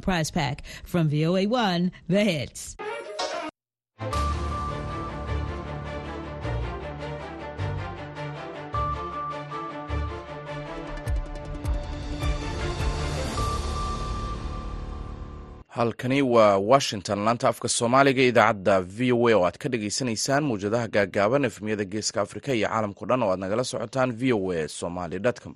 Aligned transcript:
prize 0.00 0.30
pack 0.30 0.62
from 0.84 1.08
VOA1 1.10 1.90
The 2.08 2.24
Hits. 2.24 2.76
halkani 15.68 16.22
waa 16.22 16.58
washington 16.58 17.18
laanta 17.24 17.48
afka 17.48 17.68
soomaaliga 17.68 18.22
idaacadda 18.30 18.76
v 18.96 19.12
o 19.12 19.28
a 19.28 19.34
oo 19.36 19.44
aad 19.46 19.56
ka 19.62 19.68
dhagaysanaysaan 19.72 20.44
mawjadaha 20.48 20.88
gaagaaban 20.96 21.44
efmiyada 21.50 21.84
geeska 21.92 22.18
afrika 22.24 22.50
iyo 22.58 22.68
caalamkao 22.68 23.06
dhan 23.08 23.22
oo 23.24 23.30
aad 23.32 23.38
nagala 23.44 23.64
socotaan 23.64 24.10
v 24.20 24.32
o 24.32 24.52
a 24.52 24.68
somaly 24.68 25.18
com 25.44 25.54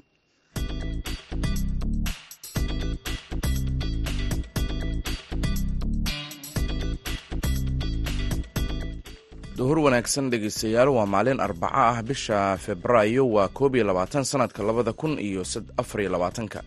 duhur 9.62 9.78
wanaagsan 9.86 10.26
dhegeystayaal 10.32 10.90
waa 10.90 11.06
maalin 11.06 11.38
arbaco 11.46 11.70
ah 11.86 12.02
bisha 12.02 12.38
februaayo 12.58 13.22
waa 13.34 13.46
koob 13.58 13.74
iyo 13.78 13.84
labaatan 13.86 14.24
sanadka 14.26 14.58
labada 14.68 14.90
kun 14.92 15.14
iyo 15.22 15.42
afar 15.78 16.00
iyo 16.02 16.10
labaatanka. 16.10 16.60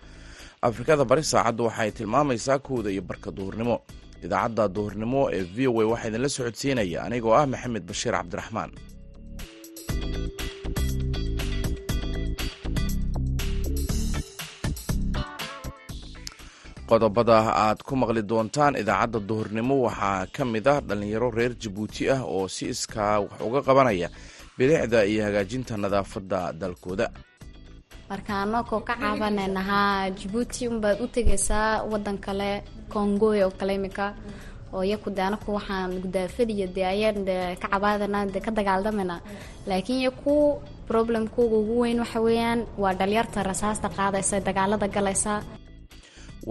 Afrikada 0.68 1.04
bari 1.10 1.24
saacaddu 1.24 1.68
waxaay 1.68 1.92
tilmaamaysaa 1.92 2.60
kowda 2.68 2.90
iyo 2.96 3.02
barka 3.10 3.30
duhurnimo. 3.38 3.76
Idaacadda 4.24 4.68
duhurnimo 4.76 5.22
ee 5.36 5.44
v 5.44 5.68
o 5.68 5.82
a 5.82 5.86
waxaa 5.92 6.08
idinla 6.10 6.30
socodsiinaya 6.38 7.00
anigoo 7.08 7.36
ah 7.36 7.44
maxamed 7.54 7.84
bashiir 7.90 8.14
cabdiraxmaan 8.16 8.72
qodobada 16.90 17.38
aad 17.66 17.80
ku 17.88 17.94
maqli 18.02 18.22
doontaan 18.32 18.74
idaacadda 18.82 19.20
duhurnimo. 19.30 19.76
Waxaa 19.86 20.26
ka 20.36 20.44
mid 20.46 20.68
ah 20.74 20.80
dhallinyaro 20.88 21.30
reer 21.38 21.54
jabuuti 21.62 22.04
ah 22.16 22.22
oo 22.24 22.48
si 22.56 22.66
iskaa 22.74 23.20
wax 23.24 23.34
uga 23.48 23.60
qabanaya 23.68 24.08
bilicda 24.58 25.00
iyo 25.12 25.22
hagaajinta 25.28 25.74
nadaafadda 25.84 26.40
dalkooda. 26.60 27.08
Marka 28.10 28.34
anakoo 28.46 28.80
ka 28.88 28.94
caabanaynahaa 29.02 30.10
jabuuti 30.20 30.68
unbaad 30.72 30.98
u 31.04 31.08
tegaysaa 31.16 31.84
wadan 31.92 32.18
kale 32.26 32.52
kongoy 32.94 33.42
oo 33.44 33.52
kale 33.60 33.74
imika 33.76 34.06
oo 34.74 34.84
iyaku 34.84 35.10
de 35.10 35.22
anaku 35.28 35.50
waxaan 35.58 35.92
gudaafadiyo 36.04 36.68
de 36.76 36.82
ayaan 36.94 37.26
de 37.28 37.36
ka 37.62 37.68
cabaadana 37.74 38.26
de 38.34 38.40
ka 38.46 38.52
dagaaldamayna 38.58 39.18
laakiin 39.68 40.00
iyaku 40.06 40.62
problemkooga 40.90 41.56
ugu 41.58 41.76
weyn 41.82 42.00
waxa 42.04 42.20
weeyaan 42.26 42.60
waa 42.78 42.94
dhalyarta 43.00 43.44
rasaasta 43.44 43.90
qaadaysa 43.98 44.40
dagaalada 44.48 44.88
galaysa 44.88 45.42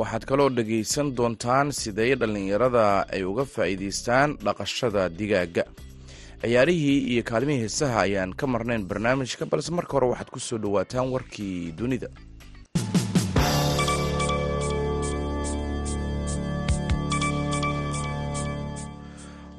waxaad 0.01 0.25
kaloo 0.31 0.49
dhegaysan 0.59 1.09
doontaan 1.19 1.69
sidee 1.81 2.13
dhallinyarada 2.21 2.85
ay 3.17 3.23
uga 3.31 3.45
faa'iidaystaan 3.55 4.29
dhaqashada 4.47 5.03
digaaga? 5.19 5.65
Ciyaarihii 6.43 6.99
iyo 7.13 7.23
kaalimihii 7.31 7.63
heesaha 7.65 7.99
ayaan 8.07 8.33
ka 8.41 8.45
marnayn 8.55 8.87
barnaamijka 8.91 9.51
balse 9.53 9.71
marka 9.79 9.93
hore 9.97 10.07
waxaad 10.13 10.31
ku 10.35 10.41
soo 10.49 10.59
dhowaataan 10.65 11.07
warkii 11.15 11.57
dunida. 11.81 12.09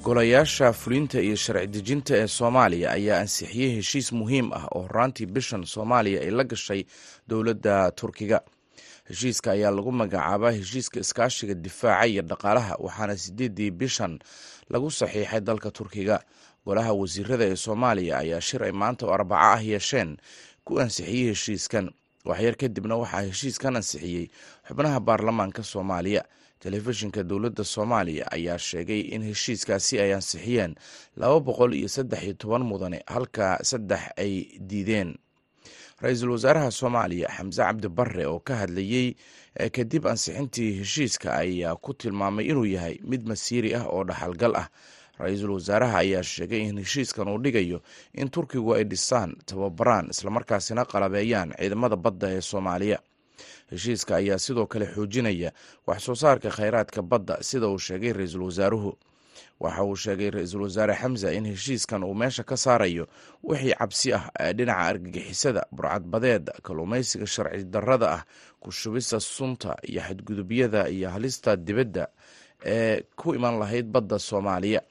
Golayaasha 0.03 0.73
fulinta 0.73 1.19
iyo 1.21 1.35
sharci 1.35 1.67
dejinta 1.67 2.13
ee 2.17 2.27
soomaaliya 2.27 2.91
ayaa 2.97 3.19
ansixiyey 3.23 3.71
heshiis 3.77 4.11
muhiim 4.19 4.47
ah 4.53 4.65
oo 4.75 4.81
horaantii 4.87 5.25
bishan 5.35 5.63
soomaaliya 5.73 6.19
ay 6.21 6.29
la 6.31 6.43
gashay 6.43 6.81
dowladda 7.29 7.91
turkiga 7.91 8.37
heshiiska 9.09 9.51
ayaa 9.55 9.71
lagu 9.71 9.91
magacaabaa 9.91 10.51
heshiiska 10.59 10.99
iskaashiga 10.99 11.53
difaaca 11.53 12.07
iyo 12.11 12.21
dhaqaalaha 12.21 12.73
waxaana 12.85 13.17
sideedii 13.23 13.71
bishan 13.71 14.19
lagu 14.69 14.91
saxiixay 14.91 15.41
dalka 15.47 15.69
turkiga. 15.71 16.17
Golaha 16.65 16.93
wasiirada 16.93 17.45
ee 17.51 17.55
soomaaliya 17.65 18.15
ayaa 18.23 18.41
shir 18.41 18.61
ay 18.67 18.71
maanta 18.81 19.05
oo 19.05 19.13
arbaco 19.17 19.41
ah 19.53 19.61
yeesheen 19.69 20.17
ku 20.65 20.79
ansixiyey 20.81 21.29
heshiiskan. 21.33 21.85
Waxyar 22.29 22.55
kadibna 22.61 22.95
waxaa 23.01 23.21
heshiiskan 23.29 23.73
ansixiyey 23.79 24.25
xubnaha 24.67 24.99
baarlamaanka 25.07 25.61
soomaaliya. 25.63 26.23
Telefishinka 26.59 27.21
dowladda 27.29 27.63
soomaaliya 27.63 28.25
ayaa 28.31 28.57
sheegay 28.57 29.01
in 29.13 29.21
heshiiskaasi 29.29 29.99
ay 30.03 30.11
ansixiyeen 30.17 30.73
laba 31.21 31.37
boqol 31.47 31.71
iyo 31.77 31.87
saddex 31.95 32.21
iyo 32.25 32.33
toban 32.33 32.63
mudane 32.69 32.99
halka 33.13 33.59
saddex 33.69 34.01
ay 34.17 34.33
diideen 34.69 35.13
ra'iisul 36.05 36.31
wasaaraha 36.35 36.71
soomaaliya 36.79 37.29
xamse 37.37 37.61
cabdi 37.67 37.89
barre 37.97 38.25
oo 38.31 38.39
ka 38.47 38.53
hadlayey 38.61 39.07
kadib 39.75 40.03
ansixintii 40.11 40.71
heshiiska 40.79 41.29
ayaa 41.43 41.75
ku 41.75 41.93
tilmaamay 41.93 42.45
inuu 42.51 42.65
yahay 42.75 42.95
mid 43.11 43.23
masiiri 43.31 43.73
ah 43.79 43.85
oo 43.89 44.03
dhaxalgal 44.09 44.55
ah. 44.63 44.67
Ra'iisul 45.19 45.51
wasaaraha 45.55 45.97
ayaa 46.03 46.23
sheegay 46.23 46.61
in 46.69 46.77
heshiiskan 46.83 47.27
uu 47.31 47.39
dhigayo 47.43 47.79
in 48.13 48.27
turkigu 48.29 48.75
ay 48.75 48.83
dhisaan 48.83 49.31
tababaraan 49.47 50.11
islamarkaasina 50.11 50.83
qalabeeyaan 50.85 51.55
ciidamada 51.59 51.95
badda 51.95 52.27
ee 52.35 52.41
soomaaliya. 52.41 52.99
Heshiiska 53.71 54.15
ayaa 54.19 54.37
sidoo 54.45 54.67
kale 54.67 54.85
xoojinaya 54.95 55.51
wax 55.87 55.99
soo 56.05 56.15
saarka 56.15 56.49
kheyraadka 56.57 57.01
badda 57.01 57.35
sida 57.49 57.67
uu 57.67 57.79
sheegay 57.79 58.13
ra'iisul 58.13 58.43
wasaaruhu 58.49 58.91
waxa 59.59 59.83
uu 59.83 59.95
sheegay 59.95 60.29
ra'iisul 60.35 60.61
wasaare 60.67 60.93
xamse 61.01 61.35
in 61.37 61.45
heshiiskan 61.45 62.03
uu 62.03 62.13
meesha 62.13 62.43
ka 62.43 62.57
saarayo 62.57 63.07
wixii 63.43 63.73
cabsi 63.79 64.13
ah 64.13 64.23
ee 64.39 64.53
dhinaca 64.53 64.79
argagixisada 64.91 65.61
burcadbadeed 65.71 66.45
kalluumaysiga 66.63 67.25
sharci 67.27 67.63
darrada 67.73 68.07
ah 68.17 68.23
ku 68.59 68.71
shubista 68.71 69.19
sunta 69.19 69.75
iyo 69.87 70.01
xadgudubyada 70.01 70.89
iyo 70.89 71.09
halista 71.09 71.55
dibadda 71.55 72.07
ee 72.65 73.01
ku 73.15 73.35
iman 73.35 73.59
lahayd 73.59 73.85
badda 73.85 74.19
soomaaliya. 74.19 74.81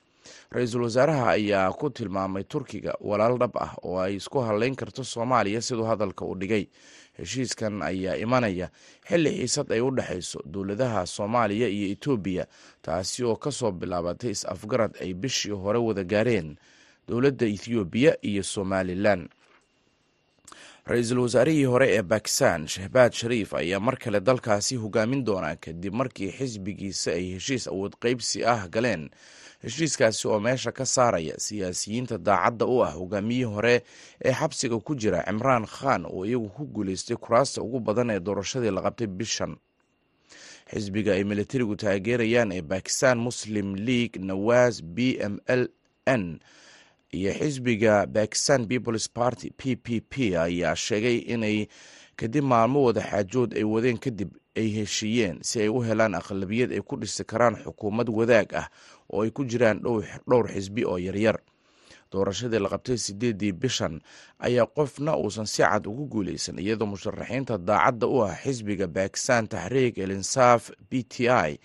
Ra'iisul 0.54 0.82
wasaaraha 0.86 1.30
ayaa 1.36 1.72
ku 1.72 1.90
tilmaamay 1.90 2.44
turkiga 2.44 2.94
walaal 3.00 3.36
dhab 3.38 3.56
ah 3.60 3.72
oo 3.84 3.98
ay 4.00 4.16
isku 4.16 4.38
hadleyn 4.40 4.74
karto 4.76 5.04
soomaaliya 5.04 5.60
siduu 5.60 5.84
hadalka 5.84 6.24
u 6.24 6.34
dhigay 6.40 6.64
heshiiskan 7.18 7.82
ayaa 7.82 8.16
imanaya. 8.24 8.70
Xilli 9.08 9.30
xiisad 9.38 9.68
ay 9.72 9.80
u 9.80 9.90
dhexayso 9.90 10.38
dowladaha 10.44 11.06
soomaaliya 11.06 11.68
iyo 11.68 11.86
etoobiya 11.94 12.44
taasi 12.82 13.24
oo 13.24 13.36
ka 13.36 13.50
soo 13.50 13.72
bilaabatay 13.72 14.30
is-afgarad 14.36 14.92
ay 15.02 15.14
bishii 15.14 15.50
hore 15.62 15.78
wada 15.78 16.04
gaareen 16.04 16.56
dowladda 17.08 17.46
ethoobiya 17.46 18.12
iyo 18.30 18.42
somalilan 18.42 19.28
ra'iisul 20.86 21.18
wasaarihii 21.24 21.64
hore 21.64 21.86
ee 21.96 22.02
bakistan 22.02 22.66
shahbaad 22.68 23.12
shariif 23.12 23.54
ayaa 23.54 23.80
mar 23.80 23.96
kale 24.02 24.20
dalkaasi 24.20 24.76
hogaamin 24.76 25.24
doonaa 25.24 25.56
kadib 25.56 25.94
markii 26.00 26.30
xisbigiisa 26.38 27.12
ay 27.18 27.24
heshiis 27.36 27.64
awood 27.72 27.94
qeybsi 28.02 28.44
ah 28.44 28.68
galeen 28.74 29.08
heshiiskaasi 29.64 30.28
oo 30.28 30.40
meesha 30.40 30.72
ka 30.72 30.84
saaraya 30.86 31.34
siyaasiyiinta 31.38 32.18
daacadda 32.18 32.66
u 32.66 32.84
ah 32.84 32.92
hogaamiyihii 32.98 33.44
hore 33.54 33.82
ee 34.24 34.32
xabsiga 34.32 34.78
ku 34.80 34.94
jira 34.94 35.24
cimraan 35.24 35.66
khan 35.66 36.04
oo 36.06 36.24
iyagu 36.26 36.48
ku 36.48 36.64
guuleystay 36.66 37.16
kuraasta 37.16 37.62
ugu 37.62 37.80
badan 37.80 38.10
ee 38.10 38.20
doorashadii 38.20 38.70
la 38.70 38.82
qabtay 38.82 39.06
bishan. 39.06 39.56
Xisbiga 40.70 41.12
ay 41.12 41.24
militarigu 41.24 41.76
taageerayaan 41.76 42.52
ee 42.52 42.62
bakistan 42.62 43.18
muslim 43.18 43.74
league 43.74 44.18
nawaz 44.28 44.82
b 44.82 45.16
m 45.20 45.34
l 45.46 45.62
n 46.06 46.40
iyo 47.12 47.32
xisbiga 47.40 48.06
bakistan 48.06 48.66
peoples 48.68 49.08
party 49.08 49.50
p 49.56 49.76
p 49.76 50.00
p 50.00 50.36
ayaa 50.36 50.76
sheegay 50.76 51.18
inay 51.34 51.66
kadib 52.16 52.44
maalmo 52.44 52.82
wada 52.84 53.00
xaajood 53.10 53.50
ay 53.56 53.64
wadeen 53.64 53.98
kadib 53.98 54.30
ay 54.56 54.68
heshiiyeen 54.76 55.38
si 55.42 55.60
ay 55.62 55.68
u 55.68 55.78
helaan 55.82 56.14
aqlabiyad 56.14 56.72
ay 56.72 56.80
ku 56.80 56.96
dhisi 56.96 57.24
karaan 57.24 57.56
xukuumad 57.64 58.08
wadaag 58.18 58.48
ah 58.54 58.66
oo 59.12 59.22
ay 59.22 59.30
ku 59.30 59.44
jiraan 59.44 59.80
dhowr 59.82 60.46
xisbi 60.54 60.84
oo 60.84 60.98
yaryar. 60.98 61.38
Doorashadii 62.12 62.58
la 62.62 62.68
qabtay 62.70 62.96
sideedii 62.98 63.52
bishan 63.52 63.98
ayaa 64.38 64.66
qofna 64.66 65.16
uusan 65.18 65.46
si 65.46 65.62
cad 65.62 65.86
ugu 65.86 66.06
guuleysan 66.06 66.58
iyadoo 66.62 66.86
musharaxiinta 66.86 67.58
daacadda 67.58 68.06
u 68.06 68.22
ah 68.22 68.36
xisbiga 68.42 68.86
bakistan 68.86 69.48
taxriik 69.48 69.98
el 69.98 70.10
insaaf 70.14 70.70
b 70.90 71.02
t 71.02 71.26
i 71.26 71.58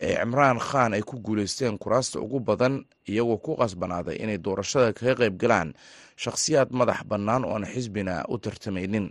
ee 0.00 0.14
cimraan 0.16 0.58
khan 0.58 0.94
ay 0.94 1.02
ku 1.02 1.18
guuleysteen 1.20 1.78
kuraasta 1.78 2.20
ugu 2.20 2.38
badan 2.40 2.84
iyagoo 3.08 3.38
ku 3.42 3.56
qasbanaaday 3.58 4.16
inay 4.22 4.38
doorashada 4.38 4.92
kaga 4.92 5.14
qayb 5.26 5.36
galaan 5.42 5.74
shakhsiyaad 6.16 6.70
madax 6.70 7.02
bannaan 7.10 7.44
oo 7.44 7.54
aan 7.58 7.66
xisbina 7.66 8.24
u 8.28 8.38
tartamaynin 8.38 9.10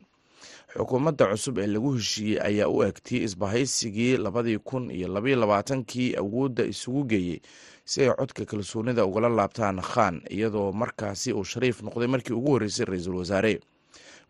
xukuumadda 0.77 1.25
cusub 1.31 1.57
ee 1.57 1.67
lagu 1.67 1.91
heshiiyey 1.97 2.39
ayaa 2.47 2.67
u 2.69 2.83
egtay 2.83 3.23
isbahaysigii 3.27 4.17
labadii 4.17 4.57
kun 4.57 4.91
iyo 4.91 5.07
labaiyo 5.07 5.37
labaatankii 5.39 6.15
awoodda 6.15 6.63
isugu 6.65 7.03
geeyey 7.03 7.39
si 7.85 8.01
ay 8.01 8.09
codka 8.19 8.45
kalsoonida 8.45 9.05
ugala 9.05 9.29
laabtaan 9.29 9.81
khan 9.81 10.21
iyadoo 10.29 10.71
markaasi 10.71 11.33
uu 11.33 11.43
shariif 11.43 11.81
noqday 11.81 12.07
markii 12.07 12.33
ugu 12.33 12.51
horreysay 12.51 12.85
ra'iisul 12.85 13.15
wasaare. 13.15 13.59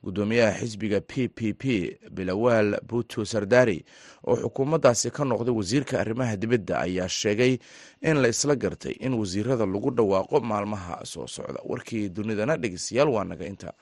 Guddoomiyaha 0.03 0.59
xisbiga 0.59 1.01
p 1.01 1.27
p 1.27 1.53
p 1.53 1.63
bilawaal 2.11 2.79
buto 2.87 3.25
sardari 3.25 3.83
oo 4.23 4.35
xukuumaddaasi 4.35 5.11
ka 5.11 5.23
noqday 5.27 5.51
wasiirka 5.59 5.99
arrimaha 5.99 6.37
dibadda 6.37 6.79
ayaa 6.79 7.07
sheegay 7.09 7.57
in 8.01 8.17
la 8.21 8.27
isla 8.31 8.55
gartay 8.55 8.95
in 8.99 9.13
wasiirada 9.13 9.65
lagu 9.65 9.91
dhawaaqo 9.91 10.39
maalmaha 10.39 11.03
soo 11.05 11.27
socda. 11.27 11.59
Warkii 11.67 12.09
dunidana 12.09 12.55
dhegeystayaal 12.57 13.09
waa 13.09 13.23
naga 13.23 13.45
inta 13.45 13.73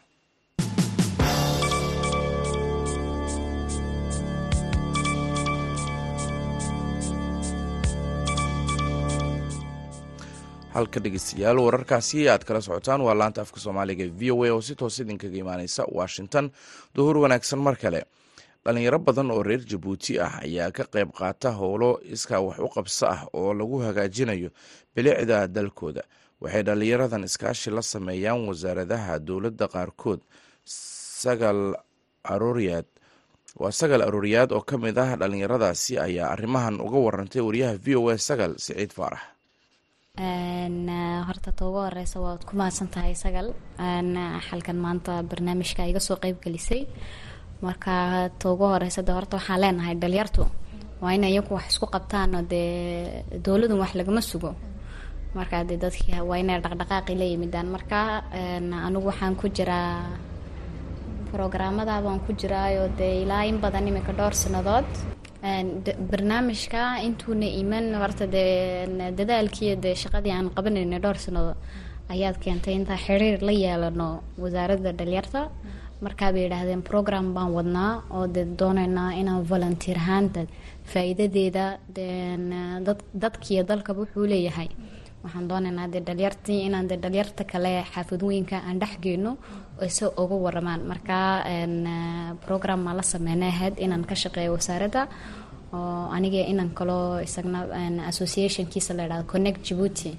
halka 10.78 11.00
dhegeystayaal 11.04 11.58
wararkaasi 11.66 12.20
aad 12.30 12.44
kala 12.48 12.62
socotaan. 12.62 13.02
Waa 13.02 13.16
laanta 13.20 13.42
afka 13.42 13.60
soomaaliga 13.60 14.06
v 14.20 14.32
o 14.32 14.44
a 14.46 14.52
oo 14.54 14.62
si 14.62 14.76
toos 14.76 15.00
idinkaga 15.00 15.38
imaaneysa 15.44 15.84
washington. 16.00 16.52
Duhur 16.96 17.18
wanaagsan 17.24 17.60
mar 17.60 17.76
kale. 17.84 18.02
Dhalinyaro 18.66 19.00
badan 19.00 19.32
oo 19.32 19.44
reer 19.44 19.62
jabuuti 19.70 20.20
ah 20.20 20.40
ayaa 20.46 20.72
ka 20.72 20.84
qayb 20.94 21.10
qaata 21.20 21.52
howlo 21.60 22.00
iskaa 22.04 22.40
wax 22.48 22.60
u 22.60 22.70
qabso 22.76 23.06
ah 23.08 23.22
oo 23.34 23.54
lagu 23.54 23.78
hagaajinayo 23.86 24.50
bilicda 24.96 25.48
dalkooda. 25.48 26.04
Waxay 26.42 26.64
dhalinyaradan 26.64 27.24
iskaashi 27.24 27.70
la 27.72 27.82
sameeyaan 27.82 28.46
wasaaradaha 28.48 29.20
dowladda 29.20 29.68
qaarkood. 29.68 30.20
Sagal 31.22 31.74
arooryaad 32.24 32.86
waa 33.62 33.72
sagal 33.72 34.02
arooryaad 34.06 34.52
oo 34.54 34.62
ka 34.62 34.78
mid 34.78 34.98
ah 34.98 35.16
dhalinyaradaasi 35.18 35.98
ayaa 35.98 36.30
arrimahan 36.36 36.78
uga 36.86 36.98
warantay 37.06 37.42
wariyaha 37.42 37.76
v 37.86 37.96
o 37.96 38.10
a 38.14 38.18
sagal 38.18 38.54
siciid 38.62 38.94
faarax 38.94 39.24
horta 40.18 41.52
ta 41.56 41.66
ugu 41.66 41.78
horeysa 41.86 42.20
waad 42.20 42.44
ku 42.46 42.56
mahadsan 42.58 42.88
tahay 42.90 43.14
sagal 43.16 43.54
xalkan 44.50 44.78
maanta 44.86 45.22
barnaamijka 45.30 45.86
iga 45.88 46.00
soo 46.00 46.18
qeyb 46.18 46.38
gelisay. 46.44 46.88
Marka 47.62 48.30
ta 48.40 48.50
ugu 48.52 48.64
horeysa 48.66 49.02
de 49.04 49.12
horta 49.12 49.38
waxaan 49.38 49.60
leenahay 49.62 49.96
dhalinyartu 49.96 50.44
waa 51.02 51.12
in 51.14 51.24
iyagu 51.24 51.54
wax 51.54 51.68
isku 51.70 51.86
qabtaano 51.86 52.42
dee 52.52 53.24
dowladun 53.46 53.80
wax 53.80 53.94
lagama 53.96 54.22
sugo. 54.22 54.56
Marka 55.36 55.64
dee 55.64 55.78
dadkii 55.78 56.22
waa 56.30 56.38
inay 56.42 56.62
dhaqdhaqaaqi 56.62 57.14
la 57.16 57.26
yimidaan. 57.26 57.68
Marka 57.76 58.24
anigu 58.88 59.06
waxaan 59.12 59.36
ku 59.36 59.48
jiraa 59.50 60.18
programada 61.32 62.02
baan 62.02 62.20
ku 62.26 62.34
jiraayo 62.34 62.84
dee 62.98 63.22
ilaa 63.24 63.44
in 63.46 63.58
badan 63.64 63.88
iminka 63.88 64.14
dhowr 64.18 64.34
sanadood 64.34 64.86
barnaamijka 66.12 67.00
intuuna 67.08 67.46
iman 67.62 67.94
horta 68.02 68.26
dee 68.28 69.12
dadaalkiiyo 69.20 69.76
dee 69.82 69.96
shaqadii 69.96 70.32
aan 70.32 70.50
qabanayna 70.56 71.00
dhowr 71.00 71.18
sanadood 71.26 71.58
ayaad 72.10 72.38
keentay 72.44 72.74
intaa 72.74 72.98
xiriir 72.98 73.42
la 73.42 73.52
yeelano 73.52 74.24
wasaaradda 74.44 74.92
dhalinyarta 75.00 75.50
markaa 76.02 76.32
bay 76.34 76.44
yidhaahdeen 76.46 76.82
program 76.90 77.34
baan 77.34 77.52
wadnaa 77.58 78.04
oo 78.12 78.28
dee 78.28 78.46
dooneynaa 78.60 79.12
inaan 79.22 79.44
volunteer 79.52 79.98
ahaanta 79.98 80.46
faa-iidadeeda 80.92 81.66
dad 82.88 83.00
dadkiiyo 83.24 83.64
dalkaba 83.64 84.00
wuxuu 84.02 84.26
leeyahay 84.34 84.68
waxaan 85.28 85.48
dooneynaa 85.52 85.88
dee 85.94 86.02
dhalinyartii 86.08 86.60
inaan 86.68 86.88
dee 86.90 86.98
dhalinyarta 87.04 87.44
kale 87.52 87.72
xaafadooyinka 87.94 88.56
aan 88.68 88.80
dhexgeyno 88.82 89.32
se 89.96 90.06
uga 90.22 90.36
waramaan. 90.46 90.82
Markaa 90.92 91.44
program 92.46 92.80
maa 92.86 92.94
la 92.98 93.02
sameynay 93.04 93.50
ahayd 93.50 93.76
inaan 93.86 94.06
ka 94.10 94.16
shaqeeyo 94.16 94.52
wasaaradda 94.58 95.08
oo 95.74 96.08
aniga 96.16 96.42
inan 96.52 96.70
kaloo 96.78 97.20
isagna 97.28 97.60
associationkiisa 98.12 98.94
la 98.98 99.04
yidhahdo 99.04 99.26
connect 99.32 99.62
jabuuti 99.68 100.12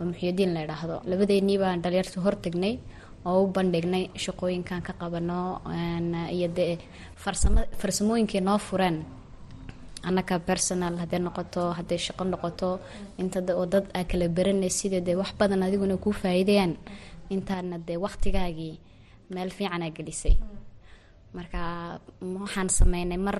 oo 0.00 0.04
muxiyadiin 0.10 0.54
la 0.54 0.60
yidhaahdo. 0.64 0.96
Labadeenii 1.10 1.58
baan 1.58 1.82
dhalinyarta 1.82 2.20
hortagnay 2.20 2.74
oo 3.24 3.42
u 3.44 3.46
bandhignay 3.54 4.04
shaqooyinkan 4.24 4.82
ka 4.86 4.92
qabano 5.00 5.60
iyo 6.36 6.48
dee 6.56 6.78
farsamo 7.22 7.60
farsamooyinkay 7.80 8.40
noo 8.40 8.58
fureen 8.58 8.96
annaka 10.08 10.38
personal 10.48 10.94
hadday 11.02 11.20
noqoto 11.26 11.62
hadday 11.78 11.98
shaqo 12.06 12.24
noqoto 12.24 12.68
inta 13.18 13.38
oo 13.60 13.66
dad 13.66 13.86
aa 13.94 14.04
kala 14.10 14.28
baranay 14.28 14.70
sida 14.70 15.00
dee 15.00 15.14
wax 15.20 15.30
badan 15.38 15.62
adiguna 15.62 15.96
kuu 15.96 16.12
faa'iidayaan. 16.22 16.74
Intaana 17.34 17.78
dee 17.88 17.96
waqtigaagii 18.04 18.74
meel 19.34 19.50
fiicanaa 19.56 19.90
gelisay. 19.96 20.34
Marka 21.34 21.60
waxaan 22.20 22.68
sameynay 22.68 23.16
mar 23.26 23.38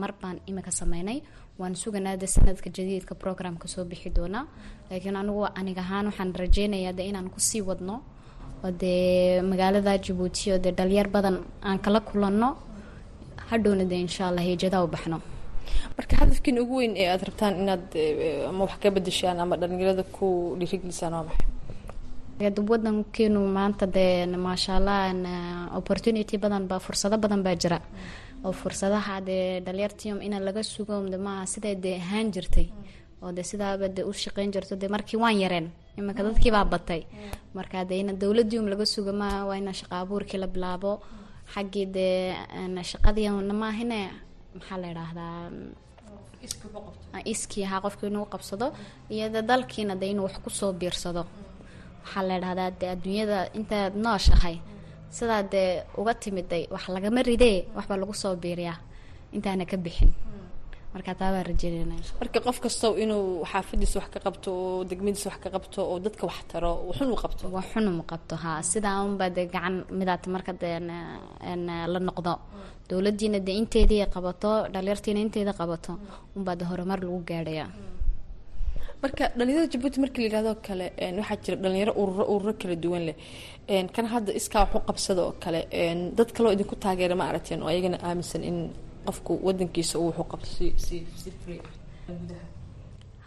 mar 0.00 0.12
baan 0.20 0.38
imika 0.50 0.70
sameynay 0.70 1.18
waan 1.58 1.74
suganaa 1.82 2.16
de 2.16 2.26
sanadka 2.26 2.70
jadiidka 2.76 3.14
programka 3.14 3.68
soo 3.68 3.84
bixi 3.84 4.10
doonaa 4.10 4.46
laakiin 4.90 5.16
anigu 5.16 5.44
anig 5.60 5.78
ahaan 5.78 6.06
waxaan 6.10 6.32
rajeynayaa 6.42 6.92
de 6.98 7.02
inaan 7.10 7.28
ku 7.30 7.38
sii 7.48 7.60
wadno 7.68 7.94
oo 8.64 8.70
dee 8.80 9.42
magaalada 9.50 9.92
jabuuti 10.04 10.52
oo 10.52 10.58
dee 10.58 10.72
dhalinyar 10.78 11.08
badan 11.08 11.36
aan 11.62 11.78
kala 11.78 12.00
kulanno. 12.00 12.48
Hadhowna 13.50 13.84
dee 13.90 14.00
insha 14.06 14.26
allah 14.28 14.42
heejadaa 14.48 14.82
u 14.84 14.88
baxno 14.94 15.18
marka 15.96 16.14
hadafkiin 16.20 16.58
ugu 16.62 16.74
weyn 16.80 16.92
ee 16.96 17.08
aada 17.12 17.24
rabtaan 17.28 17.54
inaad 17.62 17.84
ama 18.48 18.64
wax 18.64 18.74
ka 18.82 18.90
bedeshaan 18.96 19.38
ama 19.40 19.56
dhalinyarada 19.60 20.02
ku 20.16 20.26
dhiirigelisaan 20.58 21.12
waa 21.16 21.24
maxay? 21.28 21.48
Wadankeenu 22.40 23.40
maanta 23.56 23.86
dee 23.86 24.26
maasha 24.26 24.76
allah 24.78 25.12
opportunity 25.80 26.36
badan 26.38 26.66
baa 26.70 26.78
fursado 26.78 27.16
badan 27.18 27.42
baa 27.46 27.54
jira. 27.62 27.78
Oo 28.44 28.52
fursadaha 28.52 29.20
dee 29.28 29.60
dhalinyartium 29.64 30.18
ina 30.22 30.38
laga 30.40 30.62
sugo 30.62 30.94
maaha 31.26 31.46
siday 31.46 31.74
dee 31.84 31.96
ahaan 32.02 32.32
jirtay. 32.34 32.68
Oo 33.22 33.32
de 33.32 33.42
sidaaba 33.42 33.88
de 33.88 34.02
u 34.04 34.12
shaqeyn 34.12 34.50
jirto 34.52 34.74
de 34.76 34.86
markii 34.88 35.16
waan 35.22 35.38
yareen 35.40 35.70
iminka 35.98 36.22
dadkii 36.22 36.50
baa 36.50 36.64
batay. 36.64 37.02
Marka 37.54 37.84
de 37.84 37.94
ina 38.02 38.12
dowladium 38.12 38.66
laga 38.72 38.84
sugo 38.86 39.12
maaha 39.12 39.46
waa 39.48 39.56
ina 39.56 39.72
shaqa 39.72 40.00
abuurkii 40.02 40.38
la 40.38 40.46
bilaabo. 40.46 41.00
Xaggii 41.54 41.86
dee 41.86 42.34
shaqadii 42.90 43.28
maahine 43.62 44.00
maxaa 44.56 44.78
la 44.82 44.86
idhaahdaa 44.92 45.38
iskii 47.32 47.64
ahaa 47.66 47.80
qofkii 47.84 48.08
inuu 48.12 48.26
qabsado 48.34 48.66
iyo 49.14 49.26
de 49.34 49.40
dalkiina 49.50 49.94
de 50.00 50.06
inuu 50.12 50.24
wax 50.28 50.36
ku 50.44 50.50
soo 50.50 50.72
biirsado. 50.80 51.22
Waxaa 52.04 52.22
la 52.28 52.34
idhahdaa 52.38 52.70
dee 52.80 52.90
adduunyada 52.94 53.38
intaad 53.58 53.92
nooshahay 54.04 54.56
sidaa 55.16 55.42
dee 55.52 55.70
uga 56.00 56.14
timiday 56.22 56.62
wax 56.74 56.84
lagama 56.94 57.20
ridee 57.28 57.58
waxbaa 57.76 57.96
lagu 58.02 58.14
soo 58.22 58.34
biiriyaa. 58.42 58.78
Intaana 59.36 59.64
ka 59.70 59.76
bixin 59.84 60.10
marka 60.94 61.12
taa 61.20 61.30
baan 61.34 61.46
rajeynayna. 61.50 61.96
Marka 62.20 62.38
qof 62.46 62.58
kastow 62.64 62.92
inuu 63.04 63.26
xaafadiisa 63.52 63.96
wax 64.00 64.08
ka 64.14 64.18
qabto 64.26 64.50
oo 64.64 64.84
degmadiisa 64.90 65.26
wax 65.30 65.38
ka 65.44 65.48
qabto 65.54 65.80
oo 65.90 65.96
dadka 66.06 66.24
wax 66.30 66.38
taro 66.50 66.70
xun 66.98 67.08
u 67.14 67.16
qabto? 67.22 67.44
Waa 67.54 67.64
xunum 67.72 67.96
qabto 68.10 68.34
haa. 68.44 68.58
Sidaa 68.70 68.98
unbaa 69.08 69.30
dee 69.36 69.46
gacan 69.54 69.74
midaata 69.98 70.26
marka 70.34 70.52
dee 70.62 70.78
la 71.92 71.98
noqdo. 72.08 72.34
Dowladiina 72.88 73.38
dee 73.46 73.56
inteedii 73.62 74.06
qabato 74.14 74.50
dhalinyartiina 74.72 75.20
inteeda 75.26 75.52
qabato 75.60 75.92
unbaa 76.36 76.56
dee 76.58 76.66
horumar 76.70 76.98
lagu 77.04 77.18
gaadhaya. 77.30 77.66
Marka 79.02 79.24
dhalinyarada 79.38 79.70
jabuuti 79.72 79.98
markii 80.04 80.22
la 80.22 80.28
yihahdo 80.28 80.52
kale 80.66 80.86
waxaa 81.18 81.36
jira 81.44 81.56
dhalinyaro 81.62 81.92
ururo 82.02 82.24
ururo 82.34 82.52
kala 82.60 82.76
duwan 82.84 83.02
leh. 83.08 83.16
Kan 83.94 84.06
hadda 84.12 84.30
iskaa 84.40 84.62
wax 84.64 84.74
u 84.76 84.80
qabsada 84.88 85.20
oo 85.28 85.32
kale 85.44 85.60
dad 86.18 86.30
kaloo 86.36 86.52
idinku 86.56 86.74
taageera 86.84 87.14
ma 87.20 87.24
aragteen 87.30 87.60
oo 87.62 87.68
ayagana 87.72 87.98
aaminsan 88.08 88.42
in 88.50 88.58
qofku 89.06 89.32
wadankiisa 89.46 89.96
uu 90.02 90.12
qabto 90.30 90.46
si 90.56 90.66
si 90.84 90.96
si 91.20 91.30
free 91.42 91.60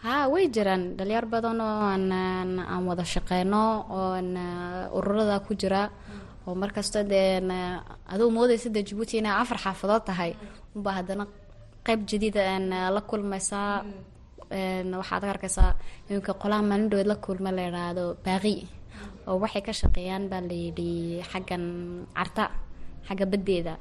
haa 0.04 0.28
way 0.34 0.46
jiraan. 0.56 0.84
Dhalinyar 0.98 1.26
badan 1.34 1.60
oo 1.62 1.82
aan 1.92 2.12
aan 2.74 2.84
wada 2.90 3.04
shaqeyno 3.14 3.64
oo 3.98 4.12
ururada 4.98 5.40
ku 5.46 5.52
jira 5.62 5.84
oo 6.48 6.56
markasta 6.62 7.00
dee 7.12 7.42
aduu 8.14 8.30
moodaysa 8.36 8.70
dee 8.76 8.84
jabuuti 8.88 9.18
inay 9.18 9.34
afar 9.42 9.58
xaafadood 9.66 10.04
tahay 10.10 10.32
unbaa 10.76 10.94
haddana 11.00 11.26
qeyb 11.86 12.00
jadiida 12.10 12.42
la 12.96 13.02
kulmaysaa. 13.10 13.84
Waxaad 15.02 15.22
ka 15.28 15.32
arkaysaa 15.36 15.72
iminka 16.10 16.34
qolaha 16.42 16.62
maalin 16.70 16.90
dhaweed 16.92 17.08
la 17.12 17.16
kulma 17.26 17.50
la 17.58 17.64
idhaahdo 17.70 18.04
baaqi 18.26 18.56
oo 19.28 19.38
waxay 19.44 19.62
ka 19.68 19.74
shaqeeyaan 19.82 20.24
baa 20.32 20.42
layidhi 20.50 21.20
xaggan 21.32 21.64
carta 22.16 22.44
xagga 23.08 23.26
baddeeda 23.32 23.74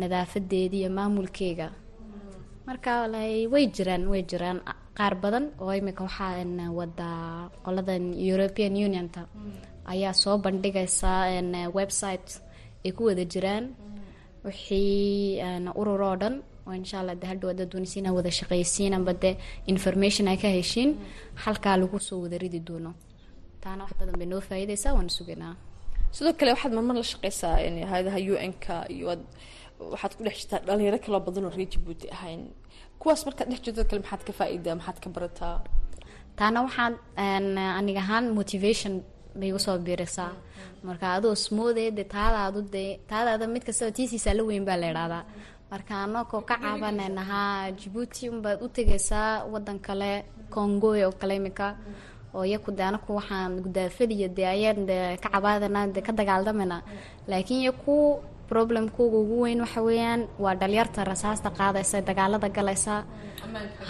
nadaafadeeda 0.00 0.76
iyo 0.80 0.90
maamulkeega. 0.98 1.68
Marka 2.66 2.92
way 3.52 3.64
jiraan 3.76 4.04
way 4.12 4.22
jiraan. 4.30 4.58
Qaar 4.98 5.14
badan 5.22 5.44
oo 5.60 5.72
imika 5.80 6.02
waxaa 6.06 6.70
wadaa 6.78 7.50
qoladan 7.64 8.04
european 8.30 8.72
unionta 8.86 9.26
ayaa 9.92 10.12
soo 10.22 10.36
bandhigaysa 10.44 11.10
website 11.78 12.28
ay 12.84 12.92
ku 12.96 13.02
wada 13.08 13.24
jiraan. 13.24 13.64
Wixii 14.44 15.40
urur 15.80 16.00
oo 16.02 16.16
dhan 16.16 16.34
oo 16.66 16.72
insha 16.72 17.00
allah 17.00 17.14
de 17.20 17.26
hadhow 17.26 17.50
inaa 17.98 18.12
wada 18.12 18.30
shaqaysiinanba 18.30 19.12
de 19.22 19.30
information 19.66 20.28
ay 20.28 20.36
ka 20.36 20.48
heshiin 20.48 20.90
halkaa 21.44 21.76
lagu 21.76 21.98
soo 22.00 22.22
wada 22.24 22.38
ridi 22.38 22.60
doono. 22.60 22.94
Taana 23.62 23.84
wax 23.84 23.92
badan 24.00 24.16
bay 24.18 24.26
noo 24.26 24.40
faa'iidaysaa 24.40 24.92
waana 24.96 25.08
suganaa 25.18 25.54
sidoo 26.16 26.32
kale 26.38 26.50
waxaad 26.54 26.72
marmar 26.76 26.96
la 27.02 27.06
shaqeysaa 27.12 27.56
hay'adaha 27.92 28.18
u 28.32 28.34
n-ka 28.50 28.76
iyo 28.96 29.06
ad 29.14 29.22
waxaad 29.92 30.12
ku 30.16 30.20
dhex 30.26 30.34
jirtaa 30.40 30.60
dhalinyaro 30.66 30.98
kaloo 31.04 31.20
badan 31.26 31.44
oo 31.48 31.52
reer 31.56 31.68
jabuuti 31.74 32.06
ahayn. 32.16 32.42
Kuwaas 33.00 33.20
markaad 33.26 33.48
dhex 33.50 33.60
jirto 33.64 33.82
kale 33.88 34.00
maxaad 34.04 34.22
ka 34.28 34.32
faa-iidaa 34.38 34.74
maxaad 34.78 34.98
ka 35.04 35.08
barataa? 35.16 35.56
Taana 36.38 36.58
waxaan 36.66 36.94
aniga 37.78 38.00
ahaan 38.04 38.24
motivation 38.38 38.92
bay 39.38 39.48
igu 39.50 39.58
soo 39.66 39.76
marka 40.88 41.06
adoo 41.16 41.34
smoode 41.46 41.84
de 41.96 42.04
taadaadu 42.14 42.60
dee 42.74 42.90
taadaada 43.10 43.44
mid 43.54 43.62
kastaba 43.66 43.90
tiisiisa 43.96 44.30
la 44.38 44.42
weyn 44.48 44.64
baa 44.68 44.76
la 44.82 44.86
idhahdaa 44.92 45.24
marka 45.72 45.94
anakoo 46.04 46.40
ka 46.48 46.54
caabanaynahaa 46.62 47.70
jabuuti 47.80 48.22
unbaad 48.32 48.58
u 48.64 48.68
tegaysaa 48.76 49.30
wadan 49.52 49.78
kale 49.86 50.10
congoy 50.54 51.00
oo 51.06 51.12
kale 51.20 51.34
imika 51.40 51.66
oo 52.34 52.44
iyaku 52.44 52.70
de 52.78 52.82
anaku 52.82 53.10
waxaan 53.18 53.52
gudaafadiyo 53.64 54.28
dee 54.36 54.46
ayaan 54.54 54.86
de 54.88 54.96
ka 55.22 55.28
cabaadana 55.34 55.80
de 55.94 56.00
ka 56.06 56.12
dagaaldamayna 56.12 56.78
laakiin 57.30 57.60
iyo 57.62 57.72
ku 57.84 57.94
ugu 58.98 59.36
weyn 59.42 59.60
waxa 59.64 59.80
weeyaan 59.82 60.20
waa 60.38 60.54
dhalyarta 60.60 61.04
rasaasta 61.04 61.50
qaadaysa 61.58 62.02
dagaalada 62.08 62.48
galaysa. 62.56 63.04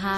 Ha 0.01 0.15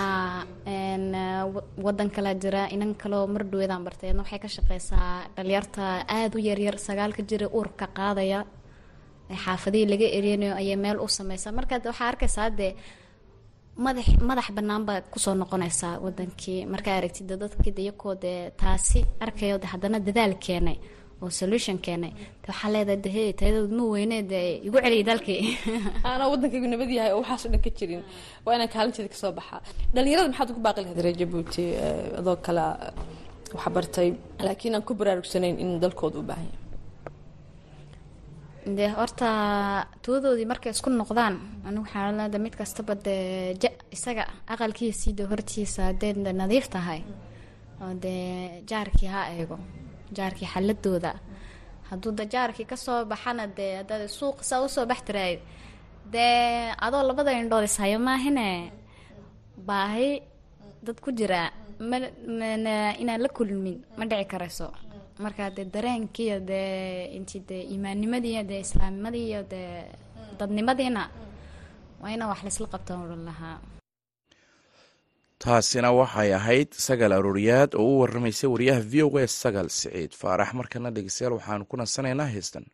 wadan 1.86 2.10
kalea 2.10 2.34
jira 2.44 2.62
inan 2.76 2.94
kaleo 2.96 3.28
mar 3.28 3.44
dhaweedaan 3.44 3.84
bartay. 3.84 4.10
Adna 4.10 4.22
waxay 4.24 4.40
ka 4.40 4.48
shaqeysaa 4.48 5.28
dhalinyarta 5.36 5.84
aada 6.08 6.36
u 6.38 6.40
yaryar 6.50 6.78
sagaalka 6.88 7.22
jira 7.30 7.48
uurka 7.58 7.88
qaadaya. 7.98 8.40
Xaafadihii 9.44 9.90
laga 9.92 10.08
ereynayo 10.18 10.54
ayay 10.56 10.76
meel 10.76 10.98
u 11.00 11.08
sameysaa 11.08 11.52
marka 11.52 11.76
waxaa 11.86 12.08
arkaysaa 12.12 12.50
dee 12.50 12.76
madax 13.86 14.08
madax 14.30 14.48
banaan 14.58 14.84
baa 14.90 15.02
ku 15.12 15.20
soo 15.20 15.36
noqonaysaa 15.42 15.96
wadankii 16.06 16.60
markaa 16.74 16.96
aragtid 17.00 17.32
dadkii 17.44 17.74
iyakoo 17.84 18.16
dee 18.24 18.52
taasi 18.62 19.00
arkayo 19.26 19.58
de 19.64 19.68
haddana 19.74 20.00
dadaal 20.08 20.34
keenay 20.46 20.78
oo 21.22 21.30
solution 21.30 21.78
keenay. 21.86 22.14
De 22.42 22.48
waxaa 22.52 22.72
leedahay 22.74 23.02
de 23.06 23.10
hey 23.16 23.30
tayadood 23.40 23.72
ma 23.78 23.84
weyne 23.96 24.18
dee 24.32 24.48
igu 24.68 24.78
celiya 24.86 25.06
dalkii. 25.10 25.42
Aanaa 26.10 26.30
wadankaygu 26.34 26.68
nabad 26.74 26.90
yahay 26.98 27.12
oo 27.14 27.22
waxaasoo 27.24 27.52
dhan 27.54 27.62
ka 27.66 27.70
jirin. 27.78 28.04
Waa 28.46 28.56
inaan 28.58 28.72
kaalinteeda 28.76 29.10
ka 29.14 29.18
soo 29.24 29.32
baxaa 29.40 29.62
dhalinyarada 29.94 30.30
maxaad 30.32 30.50
ugu 30.52 30.62
baaqi 30.66 30.82
lahayd 30.84 31.02
reer 31.06 31.18
jabuuti 31.22 31.64
adoo 32.20 32.38
kale 32.46 32.66
wax 33.54 33.68
bartay 33.76 34.10
laakiin 34.46 34.76
aan 34.76 34.86
ku 34.88 34.94
baraarugsanayn 35.00 35.56
in 35.64 35.70
dalkooda 35.84 36.20
u 36.20 36.30
baahan 36.30 36.48
yahay 36.50 36.67
dee 38.76 38.90
horta 38.98 39.30
tuwadoodii 40.04 40.46
markay 40.52 40.72
isku 40.76 40.90
noqdaan 40.90 41.36
anigu 41.68 41.84
waxaa 41.86 42.12
leeda 42.20 42.38
mid 42.46 42.56
kastaba 42.60 42.94
dee 43.06 43.56
ja 43.62 43.70
isaga 43.96 44.24
aqalkiisii 44.54 45.14
de 45.18 45.24
hortiisa 45.32 45.82
hadee 45.90 46.14
nadiif 46.42 46.68
tahay. 46.76 47.02
Oo 47.82 47.94
dee 48.04 48.64
jaarkii 48.70 49.08
ha 49.14 49.22
eego 49.38 49.58
jaarkii 50.18 50.48
xaladooda. 50.54 51.12
Hadduu 51.90 52.12
da 52.18 52.24
jaarkii 52.34 52.66
ka 52.72 52.76
soo 52.86 53.00
baxana 53.12 53.46
dee 53.58 53.74
hadaad 53.80 54.04
suuq 54.18 54.38
saa 54.50 54.62
u 54.66 54.68
soo 54.76 54.86
bax 54.90 55.02
tirayd 55.08 55.40
dee 56.14 56.74
adoo 56.86 57.04
labada 57.10 57.32
indhood 57.42 57.64
ishayo 57.70 57.98
maahine? 58.08 58.48
Baahi 59.68 60.10
dad 60.86 60.98
ku 61.04 61.10
jira. 61.18 61.42
Ma 61.90 61.98
inaan 63.02 63.22
la 63.26 63.30
kulmin 63.38 63.78
ma 63.98 64.04
dhici 64.10 64.26
karayso 64.32 64.68
marka 65.24 65.50
dee 65.56 65.66
dareenkiiyo 65.74 66.38
dee 66.50 67.06
inti 67.18 67.40
dee 67.50 67.64
iimaannimadiiyo 67.74 68.44
dee 68.50 68.60
islaamnimadii 68.66 69.26
iyo 69.30 69.42
dee 69.54 69.86
dadnimadiina 70.40 71.04
waa 72.02 72.12
inaan 72.16 72.30
wax 72.32 72.42
laysla 72.44 72.68
qabta 72.74 72.94
odhan 73.04 73.24
lahaa. 73.30 73.58
Taasina 75.44 75.92
waxay 76.00 76.34
ahayd 76.34 76.70
sagal 76.88 77.12
arooriyaad 77.18 77.72
oo 77.76 77.86
u 77.96 78.00
waramaysay 78.02 78.50
wariyaha 78.50 78.82
v 78.92 79.04
o 79.06 79.10
a 79.18 79.28
sagal 79.28 79.68
siciid. 79.70 80.12
Faarax 80.22 80.54
markana 80.54 80.90
dhegeystayaal 80.96 81.34
waxaanu 81.38 81.66
ku 81.70 81.76
nasanaynaa 81.78 82.26
heestan 82.36 82.66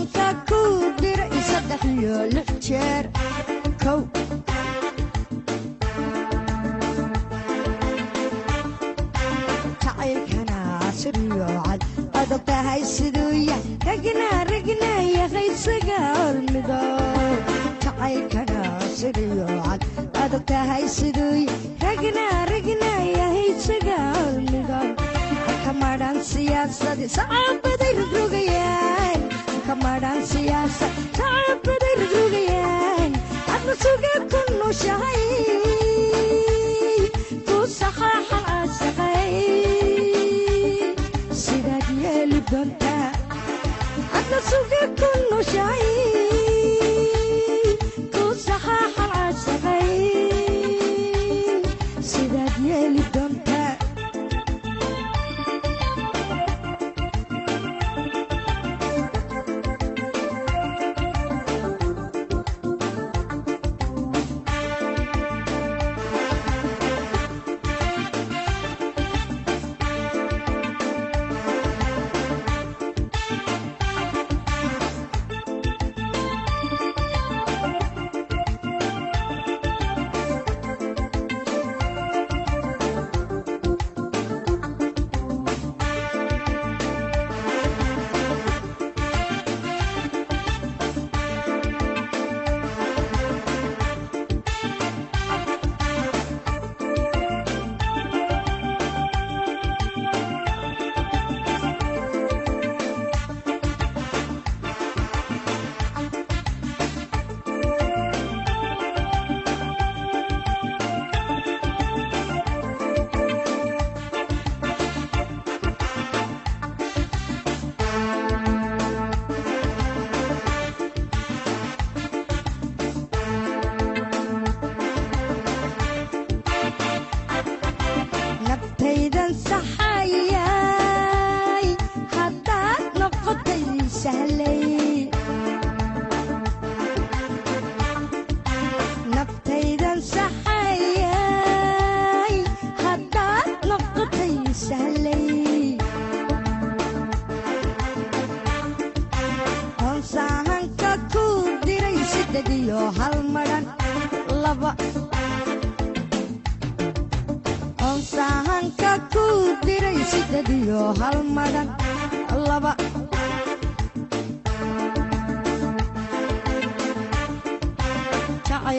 dhaqanka 0.00 0.26
ku 0.48 0.60
dhir 1.02 1.20
i 1.38 1.40
saddex 1.50 1.82
iyo 1.92 2.16
lix 2.34 2.48
jeer 2.66 3.04
kow 3.82 4.00
jacaylkana 9.82 10.58
casir 10.82 11.16
iyo 11.24 11.46
cad 11.66 11.80
adag 12.20 12.42
tahay 12.48 12.82
siduu 12.94 13.32
yah 13.48 13.60
ragna 13.86 14.28
ragna 14.50 14.90
yahay 15.16 15.48
isaga 15.54 15.98
hormido 16.18 16.80
jacaylkana 17.84 18.60
casir 18.80 19.16
iyo 19.26 19.46
cad 19.66 19.82
adag 20.24 20.44
tahay 20.52 20.84
siduu 20.96 21.34
yah 21.46 21.58
ragna 21.86 22.26
ragna 22.52 22.92
yahay 23.18 23.46
isaga 23.54 23.98
hormido 24.16 24.80
halka 25.46 25.72
maadhaan 25.82 26.18
siyaasadii 26.32 27.10
sacaabaday 27.18 27.92
rogrogayaa 28.00 28.99
ramadan 29.80 30.20
siyaasa 30.30 30.86
shacabkaday 31.16 31.94
rugrugayaen 32.00 33.12
hadna 33.50 33.74
sugee 33.82 34.18
ku 34.32 34.40
nooshahay 34.58 35.22
sidaad 41.42 41.86
yeeli 42.02 42.40
doontaa 42.50 43.08
hadna 44.14 44.38
suge 44.48 44.82
ku 45.00 45.10
nooshahay 45.30 45.86
ku 48.14 48.24
saxaaxan 48.44 49.10
caasaqay 49.14 49.92
sidaad 52.10 52.54
yeeli 52.68 53.04
doontaa 53.14 53.49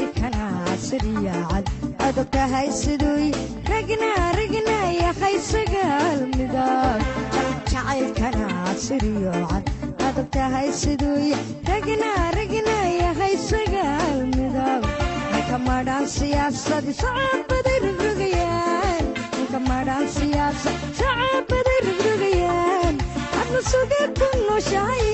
jacaylkana 0.01 0.77
siryaacad 0.87 1.65
adogtahay 2.07 2.67
siduy 2.81 3.25
ragna 3.71 4.09
ragna 4.37 4.77
yahay 5.01 5.35
sagaal 5.49 6.19
midab 6.37 7.01
jacaylkana 7.71 8.47
siryoocad 8.85 9.65
adogtahay 10.07 10.69
siduy 10.81 11.29
ragna 11.69 12.11
ragna 12.37 12.77
yahay 13.01 13.35
sagaal 13.49 14.17
midab 14.37 14.81
ninka 15.33 15.57
madhaan 15.67 16.05
siyaasadi 16.17 16.93
sacabaday 17.01 17.77
rogrogayaan 17.85 19.05
ninka 19.37 19.59
madhaan 19.69 20.07
siyaasa 20.17 20.71
sacabaday 21.01 21.79
rogrogayaan 21.89 22.95
adna 23.41 23.61
suga 23.71 24.01
ku 24.19 24.29
noshahay 24.49 25.07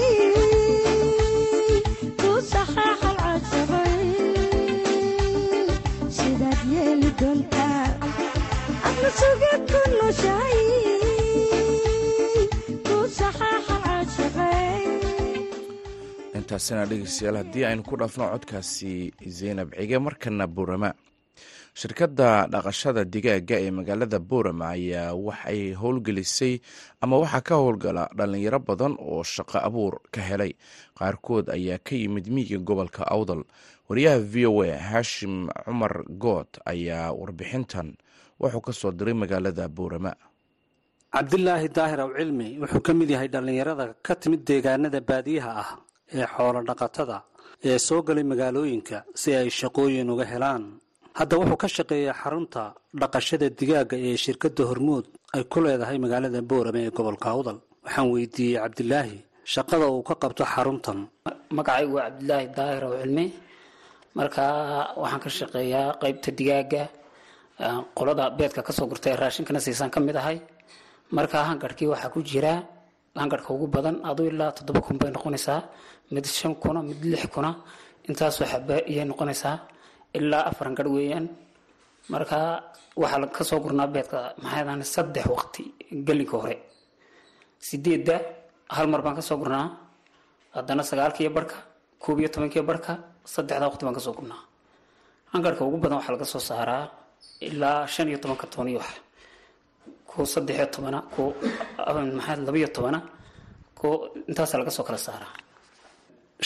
intaasina 16.38 16.86
dhegeystayaal 16.90 17.38
haddii 17.42 17.66
aynu 17.70 17.84
ku 17.88 17.96
dhaafno 17.98 18.26
codkaasi 18.34 18.92
zaynab 19.38 19.72
cige 19.78 19.98
markana 20.00 20.48
buurama 20.48 20.90
shirkadda 21.80 22.30
dhaqashada 22.54 23.04
digaaga 23.14 23.58
ee 23.66 23.72
magaalada 23.78 24.20
buurama 24.20 24.66
ayaa 24.76 25.14
waxay 25.28 25.74
howlgelisay 25.82 26.54
ama 27.02 27.16
waxaa 27.24 27.42
ka 27.48 27.56
howlgala 27.62 28.04
dhalinyaro 28.18 28.60
badan 28.60 28.94
oo 29.00 29.24
shaqo 29.24 29.58
abuur 29.68 29.94
ka 30.14 30.22
helay 30.30 30.52
qaarkood 31.00 31.46
ayaa 31.58 31.80
ka 31.88 31.94
yimid 31.96 32.28
miyiga 32.36 32.58
gobolka 32.68 33.04
awdal 33.16 33.44
wariyaha 33.90 34.20
v 34.20 34.46
o 34.46 34.62
a 34.64 34.78
haashim 34.90 35.50
cumar 35.66 36.04
good 36.24 36.50
ayaa 36.66 37.12
warbixintan 37.20 37.96
wuxuu 38.42 38.62
ka 38.68 38.72
soo 38.80 38.92
diray 38.98 39.16
magaalada 39.24 39.64
buurama 39.76 40.12
cabdilaahi 41.16 41.68
daahir 41.78 42.00
aw 42.06 42.10
cilmi 42.18 42.48
wuxuu 42.62 42.82
ka 42.88 42.92
mid 43.00 43.10
yahay 43.14 43.30
dhallinyarada 43.34 43.86
ka 44.06 44.14
timid 44.22 44.42
deegaanada 44.50 45.00
baadiyaha 45.10 45.52
ah 45.64 45.70
ee 46.18 46.26
xoolo 46.36 46.60
dhaqatada 46.70 47.18
ee 47.70 47.78
soo 47.88 48.02
galay 48.08 48.26
magaalooyinka 48.32 48.98
si 49.22 49.30
ay 49.40 49.50
shaqooyin 49.60 50.10
uga 50.14 50.26
helaan. 50.34 50.64
Hadda 51.20 51.36
wuxuu 51.42 51.58
ka 51.64 51.68
shaqeeyaa 51.78 52.16
xarunta 52.22 52.62
dhaqashada 53.02 53.48
digaagga 53.60 53.98
ee 54.08 54.16
shirkadda 54.24 54.64
hormuud 54.70 55.06
ay 55.36 55.44
ku 55.52 55.58
leedahay 55.66 55.98
magaalada 56.06 56.40
boorame 56.50 56.80
ee 56.88 56.92
gobolka 56.98 57.28
awdal 57.36 57.58
waxaan 57.86 58.08
weydiiyey 58.14 58.60
cabdilaahi 58.64 59.18
shaqada 59.54 59.86
uu 59.96 60.04
ka 60.10 60.16
qabto 60.24 60.44
xaruntan. 60.54 61.00
Magacaygu 61.58 61.94
waa 61.98 62.06
cabdilaahi 62.10 62.48
daahir 62.58 62.84
ow 62.90 62.94
cilmi. 63.02 63.26
Markaa 64.18 64.54
waxaan 65.02 65.22
ka 65.26 65.30
shaqeeyaa 65.40 65.90
qeybta 66.02 66.30
digaaga 66.40 66.84
qolada 67.98 68.30
beedka 68.38 68.62
ka 68.68 68.72
soo 68.74 68.88
gurta 68.88 69.10
ee 69.12 69.16
raashinkana 69.22 69.60
siisaan 69.60 69.90
ka 69.90 70.00
mid 70.00 70.16
ahay. 70.16 70.38
Markaa 71.12 71.44
hangarhkii 71.50 71.88
waxaa 71.94 72.10
ku 72.14 72.20
jira 72.22 72.54
hangarhka 73.16 73.50
ugu 73.54 73.68
badan 73.68 73.96
aduu 74.10 74.26
ilaa 74.32 74.52
toddoba 74.58 74.82
kun 74.82 74.98
bay 75.02 75.12
noqonaysaa. 75.12 75.62
Mid 76.12 76.26
shan 76.26 76.54
kuna 76.56 76.80
mid 76.84 77.00
lix 77.12 77.26
kuna. 77.34 77.52
Intaasoo 78.10 78.46
xaba 78.52 78.76
iyay 78.92 79.06
noqonaysaa 79.06 79.56
ilaa 80.18 80.44
afar 80.50 80.68
hangarh 80.70 80.90
weeyaan. 80.96 81.26
Markaa 82.14 82.48
waxaa 83.02 83.28
ka 83.38 83.44
soo 83.50 83.60
gurnaa 83.64 83.88
beedka 83.96 84.34
maxay 84.44 84.84
saddex 84.96 85.26
waqti 85.36 85.64
gelinka 86.08 86.38
hore. 86.42 86.56
Sideedda 87.68 88.16
hal 88.76 88.88
mar 88.92 89.02
baan 89.02 89.16
ka 89.16 89.22
soo 89.22 89.38
gurnaa. 89.42 89.66
Haddana 90.56 90.84
sagaalkiiyo 90.84 91.30
barhka 91.38 91.56
koob 92.04 92.20
iyo 92.20 92.30
tobankiiyo 92.30 92.64
barhka 92.70 92.94
saddexdaa 93.34 93.68
waqti 93.70 93.84
baan 93.86 93.96
ka 93.98 94.02
soo 94.06 94.14
gurnaa. 94.18 94.42
Hangarhka 95.34 95.62
ugu 95.66 95.78
badan 95.84 95.98
waxaa 96.00 96.14
laga 96.16 96.26
soo 96.34 96.40
saaraa 96.50 96.84
ilaa 97.48 97.80
shan 97.94 98.08
iyo 98.12 98.18
toban 98.24 98.68
iyo 98.72 98.80
wax. 98.84 98.92
Ku 100.10 100.26
saddex 100.34 100.56
iyo 100.60 100.68
tobana 100.76 101.00
ku 101.14 101.22
maxaa 102.18 102.36
labaiyo 102.48 102.70
tobana 102.78 103.00
ku 103.80 103.88
intaasaa 104.30 104.58
laga 104.62 104.72
soo 104.78 104.84
kala 104.88 104.98
saaraa 105.08 105.34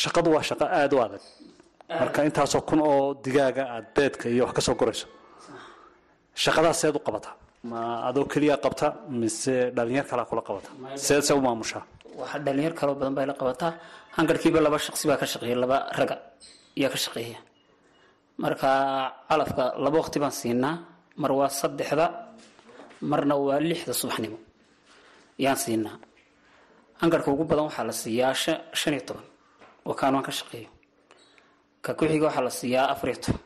shaqadu 0.03 0.29
waa 0.35 0.43
shaqo 0.49 0.65
aada 0.77 0.95
u 0.97 0.99
adag. 1.05 1.23
Marka 1.99 2.19
intaasoo 2.27 2.61
kun 2.69 2.79
oo 2.91 3.13
digaaga 3.25 3.63
aada 3.73 3.87
beedka 3.95 4.25
iyo 4.33 4.43
wax 4.45 4.53
ka 4.57 4.61
soo 4.67 4.75
shaqadaas 6.43 6.77
seed 6.81 6.95
u 6.95 7.01
qabataa 7.07 7.35
ma 7.69 7.79
adoo 8.09 8.25
keliya 8.31 8.55
qabta 8.63 8.87
mise 9.21 9.55
dhalinyar 9.75 10.05
kalaa 10.11 10.25
kula 10.29 10.41
qabata. 10.47 10.69
Seed 11.05 11.23
se 11.27 11.33
u 11.39 11.41
maamushaa 11.47 11.83
waxaa 12.21 12.39
dhalinyar 12.45 12.73
kaloo 12.79 12.95
badan 12.99 13.13
bay 13.17 13.25
la 13.31 13.33
qabataa. 13.41 13.71
Hangarhkiiba 14.17 14.59
laba 14.65 14.77
shaqsi 14.85 15.03
baa 15.09 15.17
ka 15.21 15.25
shaqeeya 15.33 15.55
laba 15.63 15.77
raga 15.99 16.15
ayaa 16.77 16.89
ka 16.93 16.97
shaqeeya 17.05 17.37
marka 18.43 18.69
calafka 19.29 19.63
laba 19.83 19.97
waqti 20.01 20.17
baan 20.23 20.35
siinaa 20.41 20.75
mar 21.21 21.31
waa 21.39 21.49
saddexda 21.61 22.05
marna 23.11 23.35
waa 23.45 23.59
lixda 23.69 23.93
subaxnimo. 24.01 24.37
Yaan 25.43 25.57
siinaa. 25.63 25.95
Hangarhka 27.01 27.29
ugu 27.33 27.43
badan 27.49 27.65
waxaa 27.69 27.85
la 27.89 27.93
siiyaa 28.01 28.33
shan 28.79 28.93
iyo 28.95 29.03
toban. 29.07 29.25
Oo 29.87 29.93
kaan 29.99 30.13
waan 30.15 30.25
ka 30.27 30.31
shaqeeyo. 30.39 30.69
Ka 31.83 31.91
ku-xiga 31.97 32.25
waxaa 32.29 32.45
la 32.47 32.53
siiyaa 32.59 32.87
afariyo 32.93 33.17
toban. 33.25 33.39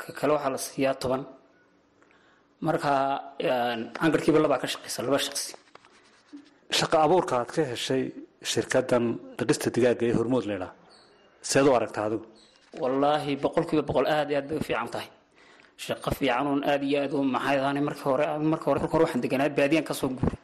Ka 0.00 0.08
kale 0.18 0.32
waxaa 0.36 0.52
la 0.56 0.60
siiyaa 0.66 0.94
toban. 1.02 1.22
Marka 2.66 2.90
hangarhkiiba 4.02 4.38
labaa 4.44 4.60
ka 4.62 4.66
shaqeysa 4.72 5.00
laba 5.06 5.18
shaqsi. 5.26 5.50
Shaqa 6.78 6.96
abuurka 7.06 7.32
aad 7.40 7.50
ka 7.56 7.62
heshay 7.72 8.02
shirkadan 8.50 9.04
dhaqista 9.38 9.68
digaaga 9.74 10.04
ee 10.08 10.14
hormood 10.18 10.44
leedhaa 10.50 10.72
seed 11.50 11.66
u 11.68 11.72
aragta 11.78 12.00
adigu 12.06 12.24
wallaahi 12.82 13.32
boqolkiiba 13.44 13.82
boqol 13.88 14.06
aada 14.06 14.30
iyo 14.32 14.38
aad 14.40 14.48
bay 14.48 14.58
u 14.58 14.64
fiican 14.68 14.88
tahay. 14.94 15.08
Shaqo 15.84 16.10
fiican 16.18 16.46
uun 16.50 16.60
aada 16.70 16.84
iyo 16.90 16.98
aad 17.02 17.12
u 17.16 17.22
maxay 17.34 17.56
ahaane 17.60 17.80
marka 17.88 18.04
hore 18.10 18.24
marka 18.52 18.64
hore 18.70 18.80
hore 18.92 19.02
waxaan 19.04 19.20
deganaa 19.24 19.48
baadiyaan 19.58 19.84
ka 19.88 19.94
soo 20.00 20.08
guuray. 20.18 20.38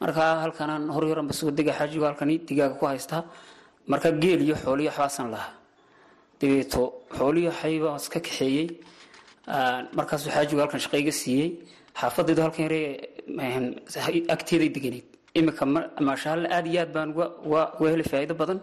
Marka 0.00 0.22
halkanaan 0.44 0.84
hor 0.94 1.04
yaranba 1.10 1.32
soo 1.38 1.50
dega 1.58 1.72
xaajigo 1.78 2.04
halkani 2.10 2.34
digaaga 2.48 2.74
ku 2.80 2.84
haystaa 2.92 3.22
marka 3.92 4.08
geel 4.22 4.40
iyo 4.46 4.54
xooliyo 4.62 4.90
waxbaasan 4.90 5.28
lahaa. 5.34 5.52
Dabeeto 6.40 6.82
xooliyo 7.18 7.50
xaybaa 7.60 7.96
iska 8.00 8.18
kaxeeyey 8.26 8.66
markaasuu 9.98 10.30
xaajigu 10.36 10.60
halkan 10.62 10.80
shaqo 10.84 10.96
iga 11.02 11.12
siiyey. 11.20 11.48
Xaafadaydu 12.00 12.40
halkan 12.44 12.62
yare 12.66 12.82
agteeday 14.34 14.68
deganeyd 14.76 15.06
iminka 15.38 15.64
maashaalle 16.08 16.46
aada 16.56 16.68
iyo 16.72 16.80
aad 16.82 16.92
baan 16.96 17.08
uga 17.46 17.88
helay 17.92 18.06
faa'iido 18.12 18.34
badan 18.42 18.58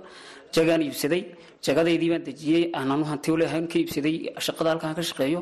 jagaan 0.56 0.82
iibsaday 0.88 1.22
jagadaydii 1.66 2.10
baan 2.14 2.24
dejiyey 2.30 2.64
aanan 2.80 3.02
hanti 3.12 3.30
ka 3.72 3.78
iibsaday 3.82 4.16
shaqada 4.46 4.70
halkaan 4.74 4.94
ka 4.98 5.02
shaqeeyo 5.10 5.42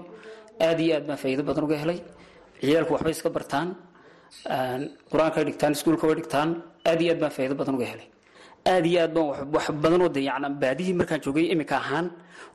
aada 0.68 0.82
iyo 0.86 0.94
aad 0.98 1.06
baan 1.10 1.18
faa'iido 1.24 1.44
badan 1.50 1.64
uga 1.68 1.78
helay. 1.84 2.00
Ciyaalku 2.62 2.92
waxbay 2.96 3.14
iska 3.18 3.30
bartaan 3.38 3.68
qur'aanka 5.12 5.40
dhigtaan 5.48 5.72
iskuulka 5.78 6.08
dhigtaan 6.20 6.50
aada 6.90 7.02
iyo 7.04 7.12
aad 7.14 7.20
baan 7.24 7.32
faa'iido 7.36 7.56
badan 7.62 7.76
uga 7.78 7.86
helay. 7.94 8.08
Aada 8.72 8.88
iyo 8.92 9.00
aad 9.06 9.14
baan 9.16 9.28
wax 9.56 9.66
badan 9.84 10.02
oo 10.06 10.10
de 10.16 10.22
yacna 10.30 10.48
baadihii 10.64 10.94
markaan 11.00 11.20
joogay 11.26 11.46
iminka 11.54 11.76
ahaan 11.84 12.06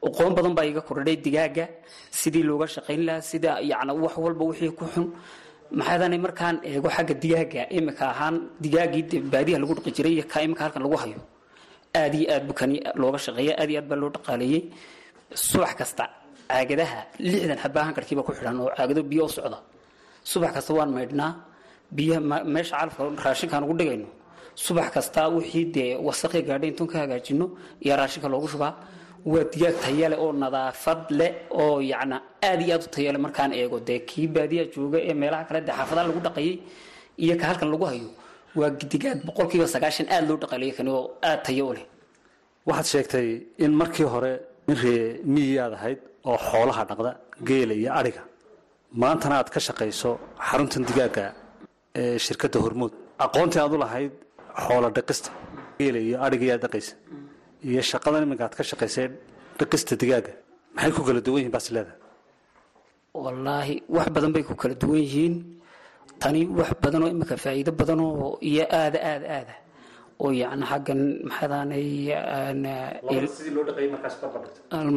aqoon 0.07 0.33
badan 0.39 0.53
baa 0.59 0.65
iga 0.71 0.81
kordhay 0.89 1.17
digaaga 1.27 1.65
sidii 2.21 2.43
looga 2.49 2.67
shaqayn 2.75 3.01
lahaa 3.07 3.21
sida 3.31 3.51
yacna 3.71 3.93
wax 4.05 4.15
walba 4.25 4.45
wixii 4.51 4.73
ku 4.79 4.85
xun. 4.95 5.07
Maxaadane 5.79 6.19
markaan 6.27 6.57
eego 6.69 6.89
xagga 6.97 7.15
digaaga 7.23 7.63
iminka 7.77 8.05
ahaan 8.13 8.35
digaagii 8.65 9.21
baadiha 9.33 9.59
lagu 9.63 9.73
dhaqi 9.77 9.91
jiray 9.97 10.13
iyo 10.17 10.25
ka 10.33 10.39
iminka 10.45 10.63
halkan 10.67 10.83
lagu 10.87 10.97
hayo 11.03 11.21
aada 12.01 12.17
iyo 12.21 12.29
aad 12.35 12.45
bukani 12.51 12.77
looga 13.01 13.19
shaqeeya 13.27 13.53
aad 13.61 13.71
iyo 13.73 13.79
aad 13.81 13.89
baa 13.91 13.99
loo 14.03 14.11
dhaqaaleeyey 14.17 14.61
subax 15.49 15.73
kasta 15.81 16.05
caagadaha 16.51 16.99
lixdan 17.19 17.59
xabaa 17.65 17.85
hankarkiiba 17.89 18.23
ku 18.27 18.33
xidhan 18.37 18.57
oo 18.63 18.71
caagado 18.77 19.03
biyo 19.11 19.25
u 19.25 19.29
socda 19.37 19.59
subax 20.31 20.51
kasta 20.57 20.73
waan 20.79 20.91
maydhnaa 20.97 21.31
biyaha 21.97 22.21
meesha 22.55 22.75
calafka 22.81 23.03
raashinkaan 23.25 23.65
ugu 23.65 23.75
dhigayno. 23.81 24.09
Subax 24.65 24.89
kasta 24.97 25.21
wixii 25.37 25.65
dee 25.75 25.91
wasaqi 26.07 26.41
gaadhay 26.49 26.69
intuun 26.73 26.89
ka 26.93 26.99
hagaajino 27.03 27.47
iyo 27.85 27.95
raashinka 28.01 28.29
loogu 28.33 28.49
shubaa. 28.53 28.73
Waa 29.33 29.45
digaag 29.53 29.77
tayale 29.85 30.17
oo 30.25 30.33
nadaafad 30.33 31.01
leh 31.19 31.33
oo 31.61 31.81
yacna 31.93 32.17
aad 32.49 32.61
iyo 32.65 32.75
aad 32.77 32.85
u 32.87 32.89
tayale 32.95 33.19
markaan 33.25 33.53
eego. 33.53 33.77
Dee 33.89 33.99
kii 34.09 34.27
baadiya 34.35 34.65
jooga 34.75 34.99
ee 35.09 35.15
meelaha 35.21 35.45
kale 35.49 35.61
dee 35.67 35.73
xaafadaha 35.79 36.07
lagu 36.09 36.21
dhaqayay 36.27 36.55
iyo 37.25 37.35
ka 37.41 37.45
halkan 37.51 37.69
lagu 37.73 37.85
hayo 37.91 38.09
waa 38.59 38.71
digaag 38.93 39.19
boqolkiiba 39.29 39.67
sagaashan 39.75 40.07
aada 40.15 40.27
loo 40.31 40.39
dhaqaaleeyay 40.43 40.77
kani 40.79 40.91
oo 40.99 41.05
aada 41.29 41.43
tayo 41.47 41.65
u 41.71 41.73
leh. 41.77 41.85
Waxaad 42.69 42.87
sheegtay 42.93 43.29
in 43.65 43.73
markii 43.81 44.07
hore 44.15 44.33
in 44.71 44.77
ree 44.83 45.05
miyiyaad 45.35 45.73
ahayd 45.79 45.99
oo 46.31 46.39
xoolaha 46.49 46.83
dhaqda 46.91 47.11
geela 47.49 47.75
iyo 47.81 47.91
adhiga 48.01 48.23
maantana 49.03 49.35
aad 49.41 49.49
ka 49.55 49.61
shaqayso 49.69 50.11
xaruntan 50.49 50.83
digaaga 50.89 51.25
ee 52.01 52.17
shirkadda 52.25 52.59
hormood 52.65 52.93
aqoontii 53.27 53.61
aad 53.65 53.73
u 53.77 53.79
lahayd 53.85 54.13
xoola 54.65 54.89
dhaqista 54.97 55.31
geela 55.79 55.99
iyo 56.07 56.17
adhiga 56.27 56.45
yaad 56.51 56.63
dhaqaysa 56.65 56.95
iyo 57.69 57.81
shaqadan 57.91 58.23
iminka 58.27 58.43
aad 58.47 58.55
ka 58.59 58.63
shaqaysay 58.71 59.07
dhaqista 59.61 59.93
digaaga. 60.03 60.33
Maxay 60.77 60.93
ku 60.97 61.01
kala 61.09 61.21
duwan 61.27 61.39
yihiin 61.41 61.53
baas 61.57 61.67
leedahay? 61.75 61.99
Wallaahi 63.25 63.75
wax 63.97 64.07
badan 64.17 64.31
bay 64.35 64.43
ku 64.49 64.55
kala 64.63 64.75
duwan 64.83 65.01
yihiin 65.07 65.35
tani 66.23 66.41
wax 66.59 66.71
badanoo 66.83 67.09
iminka 67.15 67.37
faa'iido 67.45 67.73
badanoo 67.81 68.39
iyo 68.51 68.65
aada 68.81 68.99
aada 69.11 69.27
aada. 69.39 69.55
Oo 70.23 70.31
yacni 70.41 70.65
xaggan 70.71 71.01
maxaadaanay 71.29 71.87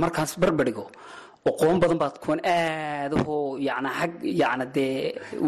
markaas 0.04 0.32
barbardhigo 0.42 0.86
aqoon 1.50 1.78
badan 1.82 1.98
baad 2.02 2.16
kuwan 2.24 2.40
aadahoo 2.44 3.58
yacni 3.68 3.90
xag 4.00 4.12
yacni 4.42 4.66
dee 4.76 4.94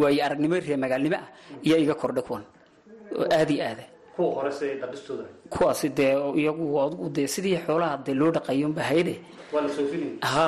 waayo 0.01 0.21
aragnimo 0.25 0.55
reer 0.65 0.77
magaalnimo 0.83 1.17
ah 1.23 1.27
iyo 1.67 1.75
iga 1.83 1.95
kordha 2.01 2.21
kuwan. 2.27 2.43
Oo 3.17 3.25
aada 3.37 3.51
iyo 3.53 3.63
aada 3.69 3.85
kuwaasi 5.53 5.87
dee 5.97 6.13
iyagu 6.41 6.65
adigu 6.83 7.05
dee 7.15 7.27
sidii 7.33 7.57
xoolaha 7.65 7.97
dee 8.05 8.13
loo 8.19 8.31
dhaqayoonba 8.35 8.81
hayde. 8.89 9.13
Ha 10.21 10.47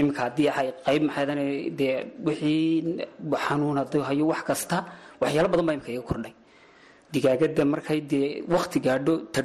imika 0.00 0.20
haddii 0.26 0.48
ay 0.60 0.68
qayb 0.86 1.02
maxaadane 1.08 1.44
dee 1.78 1.94
wixii 2.26 2.62
xanuun 3.46 3.76
hadduu 3.80 4.02
hayo 4.08 4.24
wax 4.32 4.40
kasta 4.48 4.76
waxyaalo 5.22 5.48
badan 5.52 5.66
baa 5.68 5.74
imika 5.78 5.90
iga 5.94 6.04
kordhay. 6.10 6.34
Digaagada 7.12 7.62
markay 7.74 8.00
dee 8.12 8.26
wakti 8.54 8.78
gaadho 8.86 9.12
ta 9.32 9.40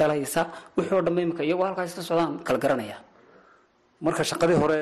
dhalaysa 0.00 0.40
wixii 0.76 0.94
oo 0.96 1.02
dhanba 1.06 1.20
imika 1.26 1.42
iyagoo 1.48 1.66
halkaas 1.68 1.92
ka 1.98 2.02
socdaan 2.08 2.32
kala 2.46 2.58
garanaya. 2.64 2.96
Marka 4.04 4.22
shaqadii 4.30 4.58
hore 4.62 4.78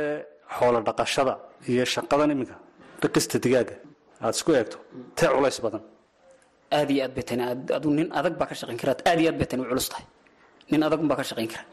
xoolo 0.57 0.79
dhaqashada 0.89 1.35
iyo 1.71 1.85
shaqadan 1.95 2.31
iminka 2.35 2.57
dhaqista 3.03 3.37
digaaga 3.45 3.75
aada 4.23 4.35
isku 4.39 4.51
eegto 4.59 4.77
tee 5.17 5.29
culays 5.35 5.59
badan. 5.65 5.83
Aad 6.77 6.89
iyo 6.95 7.01
aad 7.07 7.13
bay 7.17 7.25
tani 7.29 7.43
adu 7.77 7.89
nin 7.99 8.09
adag 8.19 8.35
baa 8.41 8.49
ka 8.51 8.55
shaqayn 8.61 8.79
kara 8.83 8.93
aad 9.11 9.19
iyo 9.23 9.29
aad 9.31 9.39
bay 9.41 9.47
tani 9.51 9.63
u 9.65 9.67
culus 9.71 9.89
tahay. 9.93 10.07
Nin 10.71 10.81
adag 10.87 11.01
baa 11.11 11.17
ka 11.21 11.25
shaqayn 11.31 11.49
kara. 11.53 11.65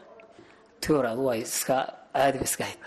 Ti 0.80 0.86
hore 0.94 1.08
adu 1.14 1.22
waa 1.28 1.36
iska 1.44 1.76
caadi 2.14 2.38
ba 2.40 2.44
iska 2.50 2.64
hayd. 2.68 2.80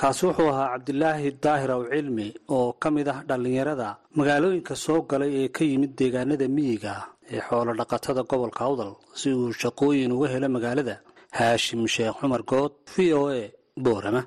Kaasi 0.00 0.20
wuxuu 0.26 0.48
ahaa 0.52 0.68
cabdilaahi 0.74 1.28
daahir 1.44 1.70
aw 1.76 1.82
cilmi 1.92 2.26
oo 2.56 2.72
ka 2.82 2.88
mid 2.96 3.08
ah 3.12 3.18
dhallinyarada 3.28 3.88
magaalooyinka 4.18 4.74
soo 4.84 5.00
galay 5.10 5.32
ee 5.42 5.48
ka 5.56 5.62
yimid 5.70 5.92
deegaanada 5.98 6.46
miyiga 6.56 6.90
ah 7.00 7.04
ee 7.34 7.40
xoolo 7.48 7.72
dhaqatada 7.80 8.22
gobolka 8.30 8.62
awdal 8.68 8.92
si 9.20 9.28
uu 9.38 9.52
shaqooyin 9.62 10.12
uga 10.16 10.28
helo 10.34 10.48
magaalada. 10.56 10.94
Haashim 11.38 11.80
sheekh 11.94 12.14
cumar 12.20 12.42
good 12.50 12.72
v 12.94 13.12
o 13.20 13.22
a 13.38 13.42
boorama. 13.84 14.22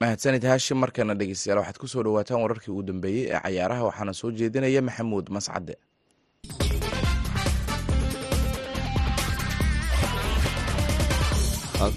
Mahadsanid 0.00 0.44
haashim 0.50 0.78
markana 0.82 1.14
dhegeystayaal 1.20 1.58
waxaad 1.62 1.78
ku 1.82 1.86
soo 1.92 2.02
dhawaataan 2.06 2.42
wararkii 2.44 2.72
ugu 2.74 2.82
dambeeyey 2.90 3.24
ee 3.32 3.40
cayaaraha 3.44 3.82
waxaana 3.88 4.12
soo 4.20 4.30
jeedinaya 4.38 4.82
maxamuud 4.88 5.26
mascade 5.36 5.74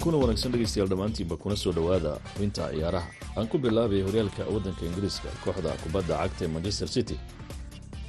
kuna 0.02 0.16
wanaagsan 0.18 0.52
dhegeystayaal 0.52 0.88
dhammaantiinba 0.90 1.36
kuna 1.36 1.56
soo 1.56 1.72
dhowaada 1.72 2.12
xubinta 2.34 2.70
ciyaaraha. 2.72 3.08
Aan 3.36 3.48
ku 3.48 3.58
bilaabay 3.58 4.02
horyaalka 4.02 4.42
waddanka 4.54 4.82
ingiriiska 4.86 5.28
kooxda 5.44 5.70
kubadda 5.84 6.16
cagta 6.22 6.44
ee 6.44 6.48
manchester 6.48 6.88
city. 6.88 7.16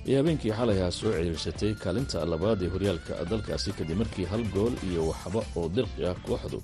Iyo 0.07 0.17
habeenkii 0.17 0.51
xalayha 0.51 0.91
soo 0.91 1.11
ciriirsatay 1.11 1.73
kaalinta 1.83 2.25
labaad 2.25 2.61
ee 2.63 2.69
horyaalka 2.73 3.13
dalkaasi 3.29 3.71
kadib 3.77 3.97
markii 3.97 4.25
hal 4.25 4.43
gool 4.53 4.73
iyo 4.89 5.07
waxba 5.09 5.41
oo 5.55 5.69
dirqi 5.75 6.05
ah 6.09 6.15
kooxdu 6.27 6.59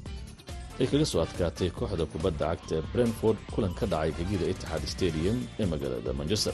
ay 0.80 0.88
kaga 0.88 1.06
soo 1.06 1.22
adkaatay 1.26 1.70
kooxda 1.70 2.06
kubadda 2.06 2.46
cagta 2.56 2.76
ee 2.80 2.84
brentford 2.94 3.38
kulan 3.54 3.74
ka 3.80 3.86
dhacay 3.86 4.12
gegida 4.18 4.46
itixaad 4.54 4.84
stadium 4.96 5.38
ee 5.60 5.66
magaalada 5.66 6.14
manchester. 6.14 6.54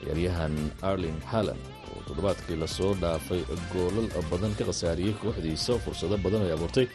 Ciyaaryahan 0.00 0.54
arling 0.82 1.18
haland 1.32 1.60
oo 1.92 2.00
toddobaadkii 2.08 2.56
la 2.62 2.66
soo 2.66 2.94
dhaafay 3.02 3.42
goolal 3.72 4.08
badan 4.30 4.52
ka 4.58 4.64
khasaariyey 4.68 5.14
kooxdiisa 5.22 5.72
fursado 5.84 6.16
badan 6.24 6.42
ay 6.46 6.52
abuurtay 6.56 6.86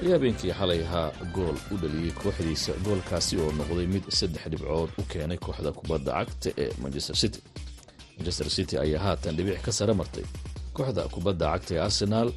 ayaa 0.00 0.12
habeenkii 0.16 0.52
xalay 0.58 0.80
ahaa 0.86 1.08
gool 1.34 1.56
u 1.72 1.76
dhaliyey 1.82 2.12
kooxdiisa 2.22 2.72
goolkaasi 2.86 3.34
oo 3.42 3.50
noqday 3.58 3.86
mid 3.94 4.04
saddex 4.18 4.44
dhibcood 4.52 4.90
u 5.00 5.02
keenay 5.12 5.38
kooxda 5.46 5.70
kubadda 5.78 6.10
cagta 6.18 6.50
ee 6.62 6.70
manchester 6.82 7.16
city. 7.22 7.40
Manchester 8.16 8.48
city 8.56 8.74
ayaa 8.84 9.02
haatan 9.06 9.36
dhibic 9.36 9.60
ka 9.66 9.72
sare 9.78 9.94
martay 10.00 10.24
kooxda 10.76 11.02
kubadda 11.14 11.44
cagta 11.52 11.72
ee 11.76 11.80
arsenaal 11.88 12.28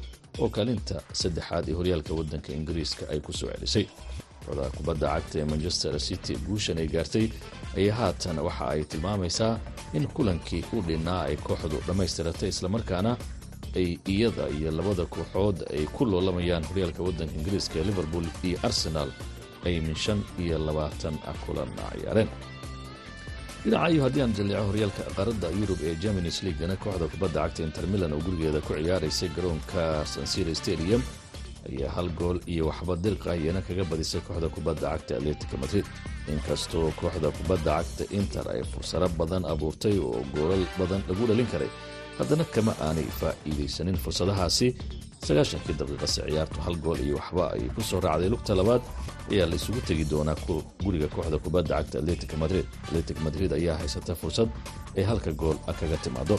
oo 0.42 0.48
kaalinta 0.56 0.96
saddexaad 1.20 1.64
ee 1.70 1.74
horyaalka 1.78 2.12
waddanka 2.18 2.48
ingiriiska 2.58 3.02
ay 3.12 3.20
ku 3.26 3.32
soo 3.32 3.48
celisay. 3.54 3.86
Kooxda 4.46 4.64
kubadda 4.76 5.06
cagta 5.14 5.34
ee 5.40 5.44
manchester 5.52 5.92
city 6.08 6.32
guushan 6.46 6.78
ay 6.82 6.88
gaartay 6.94 7.26
ayaa 7.78 7.96
haatan 8.00 8.38
waxa 8.46 8.64
ay 8.74 8.82
tilmaamaysaa 8.90 9.54
in 9.96 10.04
kulankii 10.16 10.62
u 10.76 10.82
dhinnaa 10.88 11.22
ay 11.28 11.36
kooxdu 11.46 11.76
dhammaystiratay 11.86 12.48
islamarkaana 12.54 13.12
ay 13.78 13.86
iyada 14.14 14.44
iyo 14.58 14.70
labada 14.78 15.04
kooxood 15.14 15.58
ay 15.76 15.84
ku 15.96 16.02
loolamayaan 16.12 16.64
horyaalka 16.70 17.00
waddanka 17.06 17.34
ingiriiska 17.38 17.74
ee 17.80 17.86
liverpool 17.90 18.26
iyo 18.48 18.58
arsenal 18.68 19.10
ay 19.66 19.74
min 19.86 19.96
shan 20.04 20.20
iyo 20.44 20.56
labaatan 20.68 21.14
kulan 21.44 21.70
ciyaareen 21.98 22.28
dhinacayo 23.64 24.00
haddii 24.06 24.22
aan 24.24 24.34
jalleeco 24.38 24.64
horyaalka 24.70 25.02
qaaradda 25.16 25.48
yurub 25.60 25.80
ee 25.88 25.94
germanis 26.02 26.38
leagana 26.46 26.76
kooxda 26.84 27.06
kubadda 27.12 27.38
cagta 27.44 27.60
inter 27.66 27.84
milan 27.92 28.12
oo 28.16 28.20
gurigeeda 28.26 28.60
ku 28.66 28.72
ciyaaraysay 28.78 29.28
garoonka 29.36 29.82
sansira 30.12 30.54
stadium 30.62 31.02
ayaa 31.70 31.90
hal 31.96 32.08
gool 32.18 32.38
iyo 32.52 32.62
waxba 32.70 32.94
dirqa 33.04 33.30
iyana 33.40 33.60
kaga 33.68 33.84
badisay 33.90 34.20
kooxda 34.26 34.48
kubadda 34.56 34.86
cagta 34.92 35.12
atletica 35.18 35.56
madrid. 35.62 35.86
Inkastoo 36.32 36.86
kooxda 37.00 37.28
kubadda 37.38 37.72
cagta 37.82 38.04
inter 38.18 38.44
ay 38.54 38.62
fursaro 38.72 39.08
badan 39.20 39.42
abuurtay 39.52 39.96
oo 40.08 40.20
goolal 40.34 40.64
badan 40.78 41.02
lagu 41.08 41.24
dhalin 41.30 41.48
karay 41.52 41.70
haddana 42.18 42.44
kama 42.54 42.72
aanay 42.86 43.08
faa'iidaysanin 43.20 43.96
fursadahaasi. 44.04 44.68
Sagaashankii 45.26 45.74
daqiiqase 45.80 46.20
ciyaartu 46.28 46.58
hal 46.66 46.76
gool 46.84 46.98
iyo 47.06 47.16
waxba 47.20 47.44
ay 47.54 47.64
ku 47.74 47.80
soo 47.82 48.00
raacday. 48.00 48.28
Lugta 48.30 48.54
labaad 48.54 48.82
ayaa 49.32 49.46
la 49.50 49.54
isugu 49.56 49.80
tegi 49.88 50.04
doonaa 50.10 50.36
guriga 50.84 51.08
kooxda 51.14 51.38
kubadda 51.44 51.74
cagta 51.78 51.98
atletica 51.98 52.36
madrid. 52.36 52.66
Atletic 52.88 53.18
madrid 53.26 53.50
ayaa 53.52 53.76
haysata 53.80 54.14
fursad 54.14 54.48
ay 54.96 55.04
halka 55.04 55.32
gool 55.32 55.56
kaga 55.80 55.96
timaado. 56.04 56.36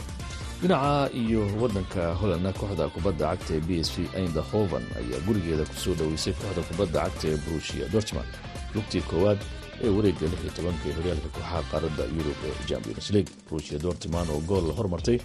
Dhinaca 0.62 1.10
iyo 1.14 1.42
waddanka 1.62 2.14
hollandna 2.20 2.52
kooxda 2.60 2.86
kubadda 2.96 3.26
cagta 3.36 3.52
ee 3.58 3.60
b 3.68 3.70
s 3.84 3.90
v 3.98 4.08
eindhoven 4.20 4.86
ayaa 5.00 5.20
gurigeeda 5.28 5.66
ku 5.70 5.76
soo 5.84 5.94
dhoweysay 6.00 6.34
kooxda 6.40 6.62
kubadda 6.70 7.00
cagta 7.06 7.26
ee 7.34 7.38
brushia 7.46 7.86
dortmund. 7.94 8.32
Lugtii 8.76 9.02
koowaad 9.10 9.40
ee 9.84 9.90
wareegga 9.96 10.26
lix 10.32 10.40
iyo 10.44 10.52
tobanka 10.58 10.84
ee 10.90 10.96
horyaalka 10.98 11.28
kooxaha 11.36 11.60
qaaradda 11.72 12.04
yurub 12.16 12.38
ee 12.48 12.54
champions 12.70 13.10
league 13.16 13.32
brushia 13.50 13.78
dortmund 13.86 14.30
oo 14.34 14.40
gool 14.50 14.64
la 14.70 14.74
hormartay 14.80 15.18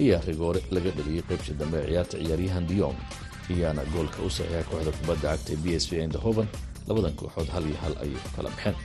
ayaa 0.00 0.20
rigoore 0.28 0.60
laga 0.74 0.90
dhaliyey 0.96 1.22
qaybtii 1.28 1.56
dambe 1.60 1.78
ee 1.82 1.86
ciyaarta 1.90 2.16
ciyaaryahan 2.22 2.66
dion 2.70 2.96
ayaana 3.50 3.82
goolka 3.94 4.18
u 4.26 4.30
saxiixa 4.36 4.64
kooxda 4.70 4.92
kubadda 4.98 5.28
cagta 5.32 5.50
ee 5.52 5.56
b 5.64 5.66
s 5.82 5.84
v 5.90 5.92
eindhoven. 6.02 6.48
Labadan 6.88 7.14
kooxood 7.20 7.48
hal 7.54 7.64
iyo 7.70 7.76
hal 7.82 7.94
ayay 8.04 8.20
kala 8.36 8.50
baxeen. 8.54 8.76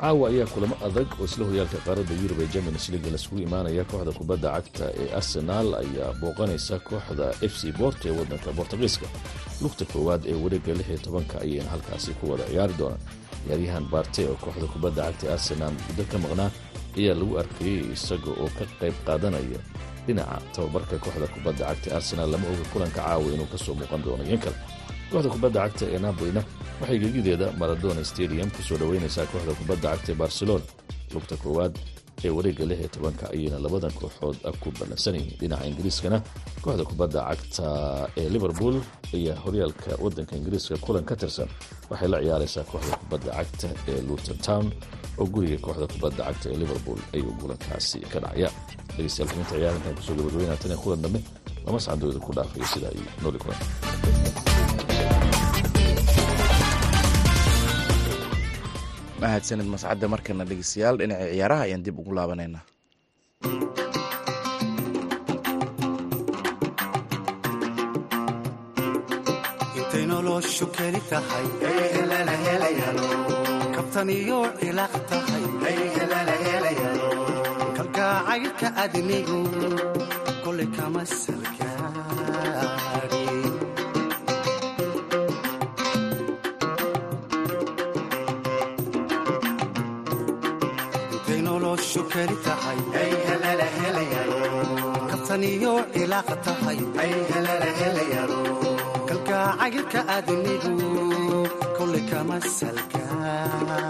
Caawa 0.00 0.24
ayaa 0.30 0.46
kulamo 0.54 0.76
adag 0.86 1.08
oo 1.20 1.24
isla 1.28 1.44
horyaalka 1.48 1.78
qaaradda 1.86 2.14
yurub 2.22 2.38
ee 2.44 2.48
champions 2.54 2.84
league 2.92 3.10
laisugu 3.14 3.38
imaanaya 3.46 3.84
kooxda 3.90 4.12
kubadda 4.18 4.48
cagta 4.56 4.84
ee 5.02 5.08
arsenal 5.18 5.68
ayaa 5.82 6.10
booqanaysa 6.20 6.76
kooxda 6.88 7.26
f 7.50 7.52
c 7.60 7.72
bort 7.78 8.00
ee 8.06 8.10
waddanka 8.18 8.48
bortugiiska 8.58 9.06
lugta 9.62 9.84
koowaad 9.92 10.22
ee 10.30 10.36
wareegga 10.42 10.72
lix 10.78 10.88
iyo 10.90 10.98
tobanka 11.06 11.34
ayayna 11.44 11.70
halkaasi 11.74 12.10
ku 12.18 12.24
wada 12.30 12.44
ciyaari 12.50 12.74
doonaan. 12.80 13.00
Ciyaaryahan 13.46 13.84
barte 13.92 14.20
oo 14.30 14.36
kooxda 14.44 14.66
kubadda 14.74 15.02
cagta 15.06 15.24
ee 15.28 15.32
arsenal 15.36 15.72
muddo 15.88 16.02
ka 16.12 16.16
maqnaa 16.24 16.50
ayaa 16.98 17.14
lagu 17.20 17.34
arkayey 17.42 17.80
isaga 17.96 18.30
oo 18.42 18.48
ka 18.58 18.64
qayb 18.80 18.94
qaadanaya 19.06 19.58
dhinaca 20.06 20.36
tababarka 20.54 20.96
kooxda 21.04 21.26
kubadda 21.34 21.64
cagta 21.70 21.88
arsenal 21.96 22.28
lama 22.32 22.46
oga 22.52 22.64
kulanka 22.72 23.00
caawa 23.06 23.26
inuu 23.34 23.48
ka 23.52 23.58
soo 23.64 23.74
muuqan 23.78 24.00
doono. 24.04 24.22
Iyan 24.28 24.40
kale 24.44 24.56
kooxda 25.10 25.28
kubadda 25.34 25.58
cagta 25.64 25.84
ee 25.94 25.98
napolina 26.04 26.42
waxay 26.80 26.98
gegideeda 27.02 27.46
maradona 27.60 28.02
stadium 28.10 28.48
ku 28.54 28.60
soo 28.68 28.76
dhoweynaysaa 28.80 29.26
kooxda 29.32 29.52
kubadda 29.60 29.88
cagta 29.92 30.10
ee 30.12 30.18
barcelona 30.22 30.64
lugta 31.14 31.34
koowaad 31.42 31.72
ee 32.24 32.30
wareegga 32.36 32.64
lix 32.70 32.78
iyo 32.80 32.88
tobanka 32.94 33.24
ayayna 33.34 33.58
labadan 33.64 33.92
kooxood 34.00 34.36
ku 34.62 34.68
ballansanayeen 34.78 35.36
dhinaca 35.40 35.64
ingiriiskana 35.70 36.18
kooxda 36.64 36.84
kubadda 36.90 37.20
cagta 37.30 37.66
ee 38.20 38.28
liverpool 38.34 38.76
ayaa 39.16 39.36
horyaalka 39.44 39.90
waddanka 40.04 40.32
ingiriiska 40.40 40.74
kulan 40.84 41.04
ka 41.08 41.14
tirsan 41.20 41.48
waxay 41.90 42.08
la 42.12 42.18
ciyaaraysaa 42.24 42.64
kooxda 42.72 42.96
kubadda 43.02 43.30
cagta 43.38 43.68
ee 43.90 44.00
luton 44.08 44.38
town. 44.46 44.66
Oo 45.20 45.26
guriga 45.34 45.58
kooxda 45.66 45.86
kubadda 45.94 46.22
cagta 46.28 46.46
ee 46.52 46.58
liverpool 46.62 46.98
ayuu 47.14 47.32
kulankaasi 47.40 47.98
ka 48.12 48.18
dhacaya. 48.24 48.48
Dhegeystayaal 48.96 49.30
xubinta 49.30 49.54
ciyaarinkan 49.58 49.94
ku 49.98 50.02
soo 50.06 50.14
gabagabeynaa 50.18 50.58
tan 50.62 50.76
kulan 50.82 51.00
dambe 51.04 51.20
lama 51.66 51.78
sacdooda 51.86 52.18
ku 52.26 52.30
dhaafayo 52.36 52.66
sida 52.72 52.88
ay 52.94 53.00
nooli 53.22 53.38
kulan 53.42 53.60
mahadsanid 59.22 59.68
mascadda 59.74 60.06
markana 60.14 60.44
dhegeystayaal 60.50 60.96
dhinaca 61.00 61.26
ciyaaraha 61.34 61.62
ayaan 61.68 61.84
dib 61.86 61.96
ugu 62.02 62.12
laabanaynaa. 62.18 62.64
Kalgacaylka 77.76 78.68
adnigu 78.84 79.38
kolay 80.44 80.68
kama 80.76 81.02
salgaari 81.22 81.63
keli 92.12 92.36
tahay 92.46 92.78
kabtan 95.10 95.42
iyo 95.52 95.74
ilaaq 96.02 96.28
tahay 96.46 96.78
kalgacaylka 99.08 100.00
adnigu 100.16 100.74
kolay 101.76 102.04
kama 102.10 102.36
salgaarin 102.58 103.84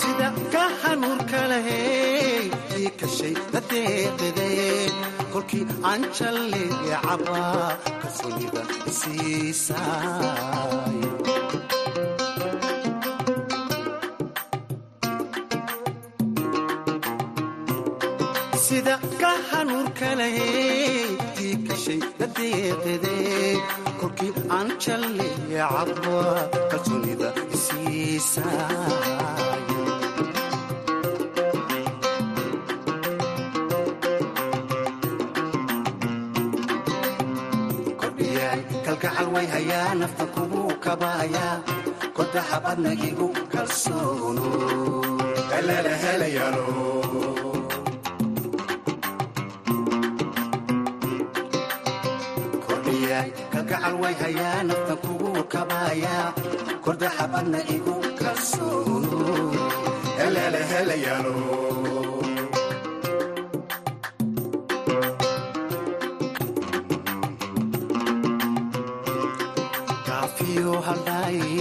sida 0.00 0.28
ka 0.52 0.64
hanuurka 0.82 1.40
lahey 1.50 2.44
ii 2.80 2.90
kashay 3.00 3.34
dadeeqidee 3.52 4.51
kolkii 5.32 5.64
aan 5.90 6.02
jalleeye 6.18 6.96
cabaa 7.06 7.68
kalsoonida 8.02 8.62
isiisaay 8.90 9.82
sida 18.66 18.94
kolkii 24.00 24.32
aan 24.56 24.68
jalleeye 24.84 25.62
cabaa 25.72 26.36
kalsoonida 26.70 27.28
isiisaay 27.56 29.41
kalgacal 39.12 39.28
way 39.34 39.46
hayaa 39.46 39.94
nafta 40.00 40.24
kugu 40.34 40.62
kabahayaa 40.84 41.56
kodaha 42.16 42.56
badna 42.64 42.92
igu 43.08 43.28
kalsoono 43.52 44.46
way 54.02 54.14
hayaa 54.22 54.62
nafta 54.68 54.94
kugu 55.02 55.30
badna 57.32 57.58
igu 57.74 57.94
kalsoono 58.20 59.72
kaafiyo 60.20 60.72
haldhaaye 60.78 61.71
koolin 70.96 71.51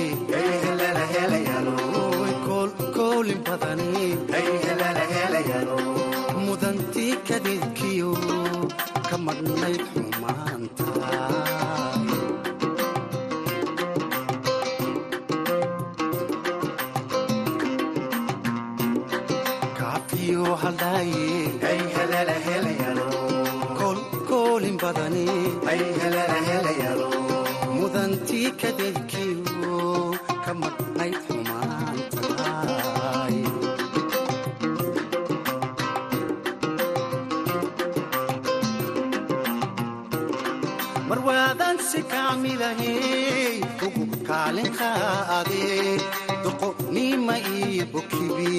doqonima 46.92 47.36
iyo 47.56 47.86
bokibi 47.94 48.52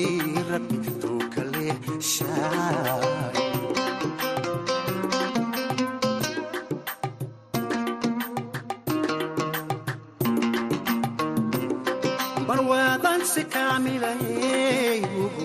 rabbi 0.50 0.76
tuuka 1.00 1.40
leeshaay 1.52 3.02
barwaadaan 12.48 13.22
si 13.32 13.42
kaamilahey 13.54 15.00
ugu 15.24 15.44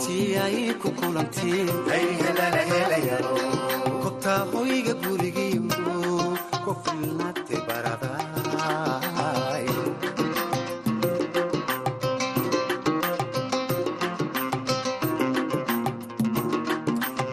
tii 0.02 0.28
ay 0.44 0.56
ku 0.82 0.88
kulantiin 0.98 1.68
kobtaa 4.02 4.42
hoyga 4.52 4.94
gurigiyo 5.02 5.62
ku 6.64 6.72
filnaatay 6.84 7.60
baradaay 7.68 9.64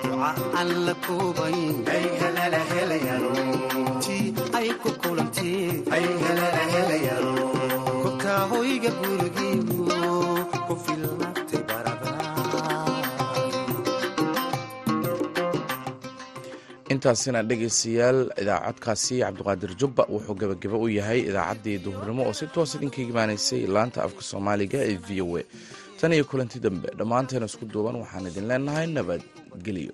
duca 0.03 0.29
aan 0.59 0.69
la 0.85 0.93
koobayn 1.05 1.75
tii 4.03 4.25
ay 4.59 4.69
ku 4.81 4.89
kulantiin 5.01 5.75
kobtaa 8.03 8.41
hoyga 8.51 8.91
gurigiyo 8.99 9.30
intaasina 17.01 17.41
dhegaystayaal 17.49 18.19
idaacadkaasi 18.41 19.15
cabdiqaadir 19.25 19.71
jubba 19.81 20.03
wuxuu 20.13 20.35
gebageba 20.41 20.77
u 20.77 20.87
yahay 20.97 21.19
idaacaddii 21.29 21.77
duhurnimo 21.85 22.21
oo 22.29 22.33
si 22.39 22.45
toos 22.53 22.75
idinka 22.77 23.01
imaanaysay 23.01 23.61
laanta 23.75 23.99
afka 24.05 24.21
soomaaliga 24.31 24.77
ee 24.89 24.97
v 25.07 25.21
o 25.25 25.37
a. 25.37 25.43
Tan 25.99 26.13
iyo 26.13 26.25
kulanti 26.29 26.59
dambe 26.65 26.87
dhammaanteena 26.99 27.45
isku 27.49 27.65
duuban 27.73 27.95
waxaan 28.01 28.27
idin 28.29 28.45
leenahay 28.49 28.85
nabadgelyo 28.97 29.93